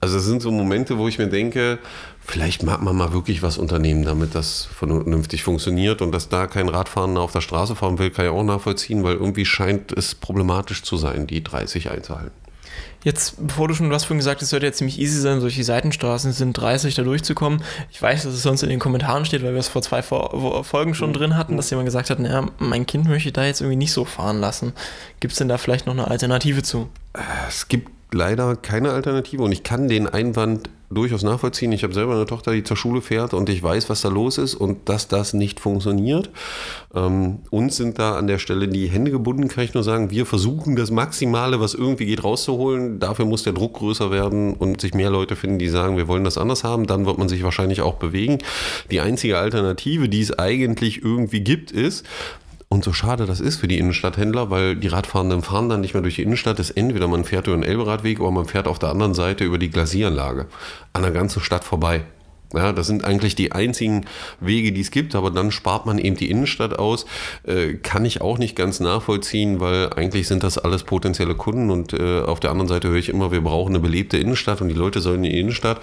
Also 0.00 0.16
das 0.16 0.24
sind 0.24 0.40
so 0.40 0.50
Momente, 0.50 0.96
wo 0.96 1.08
ich 1.08 1.18
mir 1.18 1.28
denke, 1.28 1.78
vielleicht 2.20 2.62
mag 2.62 2.82
man 2.82 2.94
mal 2.94 3.12
wirklich 3.12 3.42
was 3.42 3.58
unternehmen, 3.58 4.04
damit 4.04 4.34
das 4.34 4.64
vernünftig 4.66 5.42
funktioniert 5.42 6.02
und 6.02 6.12
dass 6.12 6.28
da 6.28 6.46
kein 6.46 6.68
Radfahrender 6.68 7.20
auf 7.20 7.32
der 7.32 7.40
Straße 7.40 7.74
fahren 7.74 7.98
will, 7.98 8.10
kann 8.10 8.26
ich 8.26 8.30
auch 8.30 8.44
nachvollziehen, 8.44 9.02
weil 9.02 9.14
irgendwie 9.14 9.44
scheint 9.44 9.90
es 9.92 10.14
problematisch 10.14 10.82
zu 10.82 10.96
sein, 10.96 11.26
die 11.26 11.42
30 11.42 11.90
einzuhalten. 11.90 12.43
Jetzt, 13.02 13.46
bevor 13.46 13.68
du 13.68 13.74
schon, 13.74 13.92
hast 13.92 14.04
vorhin 14.04 14.18
gesagt, 14.18 14.40
es 14.40 14.48
sollte 14.48 14.64
ja 14.64 14.72
ziemlich 14.72 14.98
easy 14.98 15.20
sein, 15.20 15.40
solche 15.40 15.62
Seitenstraßen 15.62 16.32
sind 16.32 16.54
30 16.54 16.94
da 16.94 17.02
durchzukommen. 17.02 17.62
Ich 17.90 18.00
weiß, 18.00 18.22
dass 18.22 18.32
es 18.32 18.42
sonst 18.42 18.62
in 18.62 18.70
den 18.70 18.78
Kommentaren 18.78 19.26
steht, 19.26 19.42
weil 19.42 19.52
wir 19.52 19.60
es 19.60 19.68
vor 19.68 19.82
zwei 19.82 20.00
Folgen 20.00 20.94
schon 20.94 21.12
drin 21.12 21.36
hatten, 21.36 21.58
dass 21.58 21.68
jemand 21.68 21.86
gesagt 21.86 22.08
hat, 22.08 22.18
naja, 22.18 22.48
mein 22.58 22.86
Kind 22.86 23.06
möchte 23.06 23.28
ich 23.28 23.34
da 23.34 23.44
jetzt 23.44 23.60
irgendwie 23.60 23.76
nicht 23.76 23.92
so 23.92 24.06
fahren 24.06 24.40
lassen. 24.40 24.72
Gibt 25.20 25.32
es 25.32 25.38
denn 25.38 25.48
da 25.48 25.58
vielleicht 25.58 25.86
noch 25.86 25.92
eine 25.92 26.08
Alternative 26.08 26.62
zu? 26.62 26.88
Es 27.46 27.68
gibt 27.68 27.90
leider 28.14 28.56
keine 28.56 28.92
Alternative 28.92 29.42
und 29.42 29.52
ich 29.52 29.62
kann 29.62 29.88
den 29.88 30.06
Einwand 30.06 30.70
durchaus 30.90 31.22
nachvollziehen. 31.22 31.72
Ich 31.72 31.82
habe 31.82 31.92
selber 31.92 32.14
eine 32.14 32.26
Tochter, 32.26 32.52
die 32.52 32.62
zur 32.62 32.76
Schule 32.76 33.02
fährt 33.02 33.34
und 33.34 33.48
ich 33.48 33.62
weiß, 33.62 33.90
was 33.90 34.02
da 34.02 34.08
los 34.08 34.38
ist 34.38 34.54
und 34.54 34.88
dass 34.88 35.08
das 35.08 35.34
nicht 35.34 35.60
funktioniert. 35.60 36.30
Ähm, 36.94 37.40
uns 37.50 37.76
sind 37.76 37.98
da 37.98 38.16
an 38.16 38.26
der 38.26 38.38
Stelle 38.38 38.68
die 38.68 38.86
Hände 38.86 39.10
gebunden, 39.10 39.48
kann 39.48 39.64
ich 39.64 39.74
nur 39.74 39.82
sagen. 39.82 40.10
Wir 40.10 40.26
versuchen 40.26 40.76
das 40.76 40.90
Maximale, 40.90 41.60
was 41.60 41.74
irgendwie 41.74 42.06
geht, 42.06 42.22
rauszuholen. 42.22 43.00
Dafür 43.00 43.24
muss 43.24 43.42
der 43.42 43.52
Druck 43.52 43.74
größer 43.74 44.10
werden 44.10 44.54
und 44.54 44.80
sich 44.80 44.94
mehr 44.94 45.10
Leute 45.10 45.36
finden, 45.36 45.58
die 45.58 45.68
sagen, 45.68 45.96
wir 45.96 46.08
wollen 46.08 46.24
das 46.24 46.38
anders 46.38 46.64
haben. 46.64 46.86
Dann 46.86 47.06
wird 47.06 47.18
man 47.18 47.28
sich 47.28 47.42
wahrscheinlich 47.42 47.80
auch 47.80 47.94
bewegen. 47.94 48.38
Die 48.90 49.00
einzige 49.00 49.38
Alternative, 49.38 50.08
die 50.08 50.20
es 50.20 50.38
eigentlich 50.38 51.02
irgendwie 51.02 51.40
gibt, 51.40 51.72
ist, 51.72 52.06
und 52.74 52.82
so 52.82 52.92
schade 52.92 53.24
das 53.24 53.38
ist 53.38 53.56
für 53.56 53.68
die 53.68 53.78
Innenstadthändler, 53.78 54.50
weil 54.50 54.74
die 54.74 54.88
Radfahrenden 54.88 55.42
fahren 55.42 55.68
dann 55.68 55.80
nicht 55.80 55.94
mehr 55.94 56.02
durch 56.02 56.16
die 56.16 56.22
Innenstadt. 56.22 56.58
Das 56.58 56.70
ist 56.70 56.76
entweder 56.76 57.06
man 57.06 57.24
fährt 57.24 57.46
über 57.46 57.56
den 57.56 57.62
Elberadweg 57.62 58.18
oder 58.18 58.32
man 58.32 58.46
fährt 58.46 58.66
auf 58.66 58.80
der 58.80 58.88
anderen 58.88 59.14
Seite 59.14 59.44
über 59.44 59.58
die 59.58 59.70
Glasieranlage 59.70 60.46
an 60.92 61.02
der 61.02 61.12
ganzen 61.12 61.40
Stadt 61.40 61.62
vorbei. 61.62 62.02
Ja, 62.52 62.72
das 62.72 62.88
sind 62.88 63.04
eigentlich 63.04 63.36
die 63.36 63.52
einzigen 63.52 64.06
Wege, 64.40 64.72
die 64.72 64.80
es 64.80 64.90
gibt, 64.90 65.14
aber 65.14 65.30
dann 65.30 65.52
spart 65.52 65.86
man 65.86 65.98
eben 65.98 66.16
die 66.16 66.30
Innenstadt 66.30 66.76
aus. 66.76 67.06
Äh, 67.44 67.74
kann 67.74 68.04
ich 68.04 68.20
auch 68.20 68.38
nicht 68.38 68.56
ganz 68.56 68.80
nachvollziehen, 68.80 69.60
weil 69.60 69.92
eigentlich 69.92 70.26
sind 70.26 70.42
das 70.42 70.58
alles 70.58 70.82
potenzielle 70.82 71.36
Kunden 71.36 71.70
und 71.70 71.92
äh, 71.92 72.22
auf 72.22 72.40
der 72.40 72.50
anderen 72.50 72.68
Seite 72.68 72.88
höre 72.88 72.96
ich 72.96 73.08
immer, 73.08 73.30
wir 73.30 73.40
brauchen 73.40 73.70
eine 73.70 73.80
belebte 73.80 74.18
Innenstadt 74.18 74.60
und 74.60 74.68
die 74.68 74.74
Leute 74.74 75.00
sollen 75.00 75.22
in 75.22 75.30
die 75.30 75.38
Innenstadt 75.38 75.80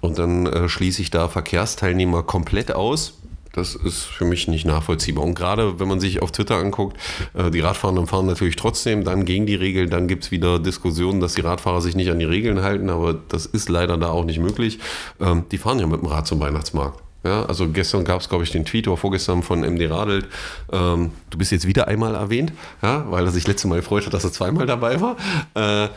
und 0.00 0.18
dann 0.18 0.46
äh, 0.46 0.68
schließe 0.68 1.02
ich 1.02 1.10
da 1.10 1.28
Verkehrsteilnehmer 1.28 2.22
komplett 2.22 2.72
aus 2.72 3.14
Das 3.58 3.74
ist 3.74 4.04
für 4.04 4.24
mich 4.24 4.48
nicht 4.48 4.64
nachvollziehbar. 4.64 5.24
Und 5.24 5.34
gerade 5.34 5.78
wenn 5.80 5.88
man 5.88 6.00
sich 6.00 6.22
auf 6.22 6.32
Twitter 6.32 6.56
anguckt, 6.56 6.96
äh, 7.34 7.50
die 7.50 7.60
Radfahrenden 7.60 8.06
fahren 8.06 8.26
natürlich 8.26 8.56
trotzdem 8.56 9.04
dann 9.04 9.24
gegen 9.24 9.46
die 9.46 9.56
Regeln. 9.56 9.90
Dann 9.90 10.08
gibt 10.08 10.24
es 10.24 10.30
wieder 10.30 10.58
Diskussionen, 10.58 11.20
dass 11.20 11.34
die 11.34 11.40
Radfahrer 11.40 11.80
sich 11.80 11.96
nicht 11.96 12.10
an 12.10 12.18
die 12.18 12.24
Regeln 12.24 12.62
halten. 12.62 12.88
Aber 12.90 13.14
das 13.14 13.46
ist 13.46 13.68
leider 13.68 13.96
da 13.96 14.10
auch 14.10 14.24
nicht 14.24 14.38
möglich. 14.38 14.78
Ähm, 15.20 15.44
die 15.50 15.58
fahren 15.58 15.78
ja 15.78 15.86
mit 15.86 16.00
dem 16.00 16.06
Rad 16.06 16.26
zum 16.26 16.40
Weihnachtsmarkt. 16.40 17.02
Ja, 17.24 17.44
also 17.46 17.68
gestern 17.68 18.04
gab 18.04 18.20
es, 18.20 18.28
glaube 18.28 18.44
ich, 18.44 18.52
den 18.52 18.64
Tweet 18.64 18.86
oder 18.86 18.96
vorgestern 18.96 19.42
von 19.42 19.60
MD 19.60 19.90
Radelt. 19.90 20.26
Ähm, 20.72 21.10
du 21.30 21.38
bist 21.38 21.50
jetzt 21.50 21.66
wieder 21.66 21.88
einmal 21.88 22.14
erwähnt, 22.14 22.52
ja, 22.80 23.10
weil 23.10 23.24
er 23.24 23.32
sich 23.32 23.46
letztes 23.46 23.68
Mal 23.68 23.76
gefreut 23.80 24.06
hat, 24.06 24.14
dass 24.14 24.22
er 24.22 24.32
zweimal 24.32 24.66
dabei 24.66 25.00
war. 25.00 25.16
Äh, 25.54 25.88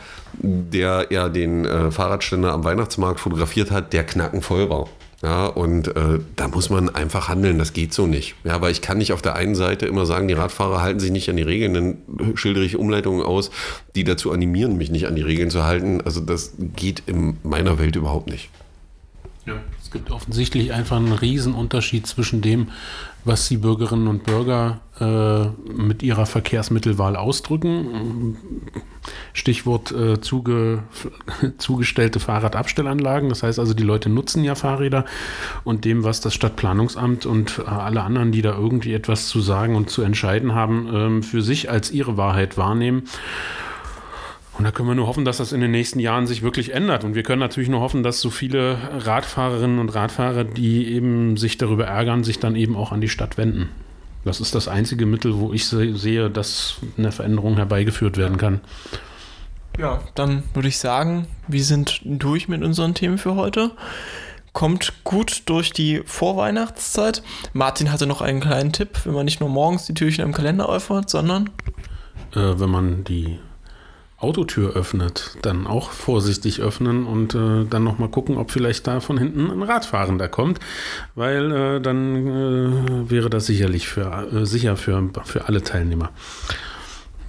der 0.42 1.06
ja 1.10 1.28
den 1.28 1.64
äh, 1.64 1.92
Fahrradständer 1.92 2.52
am 2.52 2.64
Weihnachtsmarkt 2.64 3.20
fotografiert 3.20 3.70
hat, 3.70 3.92
der 3.92 4.04
knackenvoll 4.04 4.68
war. 4.68 4.88
Ja, 5.22 5.46
und 5.46 5.94
äh, 5.94 6.18
da 6.34 6.48
muss 6.48 6.68
man 6.68 6.88
einfach 6.88 7.28
handeln, 7.28 7.58
das 7.58 7.72
geht 7.72 7.94
so 7.94 8.08
nicht. 8.08 8.34
Ja, 8.42 8.60
weil 8.60 8.72
ich 8.72 8.82
kann 8.82 8.98
nicht 8.98 9.12
auf 9.12 9.22
der 9.22 9.36
einen 9.36 9.54
Seite 9.54 9.86
immer 9.86 10.04
sagen, 10.04 10.26
die 10.26 10.34
Radfahrer 10.34 10.82
halten 10.82 10.98
sich 10.98 11.12
nicht 11.12 11.30
an 11.30 11.36
die 11.36 11.44
Regeln, 11.44 11.74
dann 11.74 12.36
schildere 12.36 12.64
ich 12.64 12.76
Umleitungen 12.76 13.22
aus, 13.22 13.52
die 13.94 14.02
dazu 14.02 14.32
animieren, 14.32 14.76
mich 14.76 14.90
nicht 14.90 15.06
an 15.06 15.14
die 15.14 15.22
Regeln 15.22 15.50
zu 15.50 15.62
halten. 15.62 16.00
Also 16.00 16.20
das 16.20 16.54
geht 16.74 17.04
in 17.06 17.36
meiner 17.44 17.78
Welt 17.78 17.94
überhaupt 17.94 18.28
nicht. 18.28 18.50
Ja. 19.46 19.54
Es 19.82 19.90
gibt 19.90 20.10
offensichtlich 20.10 20.72
einfach 20.72 20.96
einen 20.96 21.12
Riesenunterschied 21.12 22.06
zwischen 22.06 22.42
dem, 22.42 22.68
was 23.24 23.48
die 23.48 23.56
Bürgerinnen 23.56 24.06
und 24.06 24.24
Bürger 24.24 24.80
äh, 25.00 25.46
mit 25.72 26.02
ihrer 26.02 26.26
Verkehrsmittelwahl 26.26 27.16
ausdrücken. 27.16 28.36
Stichwort 29.32 29.90
äh, 29.90 30.20
zuge, 30.20 30.84
zugestellte 31.58 32.20
Fahrradabstellanlagen. 32.20 33.28
Das 33.28 33.42
heißt 33.42 33.58
also, 33.58 33.74
die 33.74 33.82
Leute 33.82 34.08
nutzen 34.08 34.44
ja 34.44 34.54
Fahrräder 34.54 35.04
und 35.64 35.84
dem, 35.84 36.04
was 36.04 36.20
das 36.20 36.34
Stadtplanungsamt 36.34 37.26
und 37.26 37.58
äh, 37.58 37.68
alle 37.68 38.02
anderen, 38.02 38.30
die 38.30 38.42
da 38.42 38.52
irgendwie 38.56 38.94
etwas 38.94 39.28
zu 39.28 39.40
sagen 39.40 39.74
und 39.74 39.90
zu 39.90 40.02
entscheiden 40.02 40.54
haben, 40.54 40.88
ähm, 40.92 41.22
für 41.22 41.42
sich 41.42 41.68
als 41.68 41.90
ihre 41.90 42.16
Wahrheit 42.16 42.56
wahrnehmen. 42.56 43.04
Und 44.58 44.64
da 44.64 44.70
können 44.70 44.88
wir 44.88 44.94
nur 44.94 45.06
hoffen, 45.06 45.24
dass 45.24 45.38
das 45.38 45.52
in 45.52 45.60
den 45.60 45.70
nächsten 45.70 45.98
Jahren 45.98 46.26
sich 46.26 46.42
wirklich 46.42 46.74
ändert. 46.74 47.04
Und 47.04 47.14
wir 47.14 47.22
können 47.22 47.40
natürlich 47.40 47.70
nur 47.70 47.80
hoffen, 47.80 48.02
dass 48.02 48.20
so 48.20 48.28
viele 48.28 48.76
Radfahrerinnen 48.98 49.78
und 49.78 49.88
Radfahrer, 49.88 50.44
die 50.44 50.92
eben 50.92 51.36
sich 51.36 51.56
darüber 51.56 51.86
ärgern, 51.86 52.22
sich 52.22 52.38
dann 52.38 52.54
eben 52.54 52.76
auch 52.76 52.92
an 52.92 53.00
die 53.00 53.08
Stadt 53.08 53.38
wenden. 53.38 53.70
Das 54.24 54.40
ist 54.40 54.54
das 54.54 54.68
einzige 54.68 55.06
Mittel, 55.06 55.38
wo 55.38 55.52
ich 55.52 55.66
sehe, 55.66 56.30
dass 56.30 56.76
eine 56.96 57.12
Veränderung 57.12 57.56
herbeigeführt 57.56 58.18
werden 58.18 58.36
kann. 58.36 58.60
Ja, 59.78 60.00
dann 60.14 60.42
würde 60.52 60.68
ich 60.68 60.78
sagen, 60.78 61.26
wir 61.48 61.64
sind 61.64 62.00
durch 62.04 62.46
mit 62.46 62.62
unseren 62.62 62.94
Themen 62.94 63.18
für 63.18 63.34
heute. 63.34 63.70
Kommt 64.52 64.92
gut 65.02 65.44
durch 65.46 65.72
die 65.72 66.02
Vorweihnachtszeit. 66.04 67.22
Martin 67.54 67.90
hatte 67.90 68.06
noch 68.06 68.20
einen 68.20 68.40
kleinen 68.40 68.72
Tipp, 68.72 69.00
wenn 69.04 69.14
man 69.14 69.24
nicht 69.24 69.40
nur 69.40 69.48
morgens 69.48 69.86
die 69.86 69.94
Türchen 69.94 70.24
im 70.24 70.32
Kalender 70.32 70.68
öffnet, 70.68 71.08
sondern 71.08 71.48
äh, 72.34 72.60
wenn 72.60 72.68
man 72.68 73.02
die 73.04 73.38
Autotür 74.22 74.76
öffnet, 74.76 75.36
dann 75.42 75.66
auch 75.66 75.90
vorsichtig 75.90 76.60
öffnen 76.60 77.06
und 77.06 77.34
äh, 77.34 77.64
dann 77.64 77.84
nochmal 77.84 78.08
gucken, 78.08 78.36
ob 78.36 78.50
vielleicht 78.50 78.86
da 78.86 79.00
von 79.00 79.18
hinten 79.18 79.50
ein 79.50 79.62
Radfahrender 79.62 80.28
kommt, 80.28 80.60
weil 81.14 81.50
äh, 81.50 81.80
dann 81.80 82.26
äh, 82.26 83.10
wäre 83.10 83.30
das 83.30 83.46
sicherlich 83.46 83.88
für, 83.88 84.28
äh, 84.32 84.46
sicher 84.46 84.76
für, 84.76 85.10
für 85.24 85.48
alle 85.48 85.62
Teilnehmer. 85.62 86.10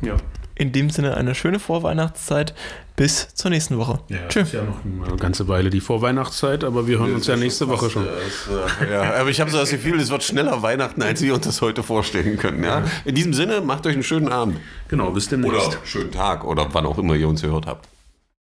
Ja. 0.01 0.17
In 0.56 0.72
dem 0.72 0.89
Sinne 0.89 1.18
eine 1.18 1.36
schöne 1.36 1.60
Vorweihnachtszeit. 1.60 2.54
Bis 2.96 3.34
zur 3.34 3.50
nächsten 3.50 3.80
Woche. 3.80 4.02
Ja, 4.08 4.20
Tschüss. 4.30 4.50
Ist 4.50 4.54
ja 4.54 4.63
noch 4.63 4.78
eine 4.86 5.18
ganze 5.18 5.48
Weile 5.48 5.72
die 5.72 5.80
Vorweihnachtszeit, 5.80 6.63
aber 6.63 6.86
wir 6.86 7.00
hören 7.00 7.10
ja, 7.10 7.16
uns 7.16 7.26
ja 7.26 7.36
nächste 7.36 7.68
Woche 7.68 7.89
schon. 7.89 8.06
Ist, 8.06 8.50
äh, 8.88 8.92
ja, 8.92 9.16
aber 9.16 9.32
ich 9.32 9.42
habe 9.42 9.50
so 9.50 9.58
das 9.58 9.72
Gefühl, 9.72 10.00
es 10.00 10.12
wird 10.12 10.24
schneller 10.24 10.62
Weihnachten, 10.62 11.02
als 11.02 11.24
wir 11.24 11.34
uns 11.34 11.46
das 11.46 11.62
heute 11.63 11.82
vorstellen 11.82 12.38
können. 12.38 12.63
Ja? 12.63 12.84
In 13.04 13.16
diesem 13.16 13.34
Sinne, 13.34 13.62
macht 13.62 13.88
euch 13.88 13.94
einen 13.94 14.04
schönen 14.04 14.28
Abend. 14.28 14.60
Genau, 14.89 15.10
bis 15.10 15.28
demnächst. 15.28 15.70
Oder 15.70 15.78
schönen 15.86 16.12
Tag 16.12 16.44
oder 16.44 16.68
wann 16.72 16.86
auch 16.86 17.00
immer 17.00 17.16
ihr 17.16 17.28
uns 17.28 17.42
gehört 17.42 17.66
habt. 17.66 17.89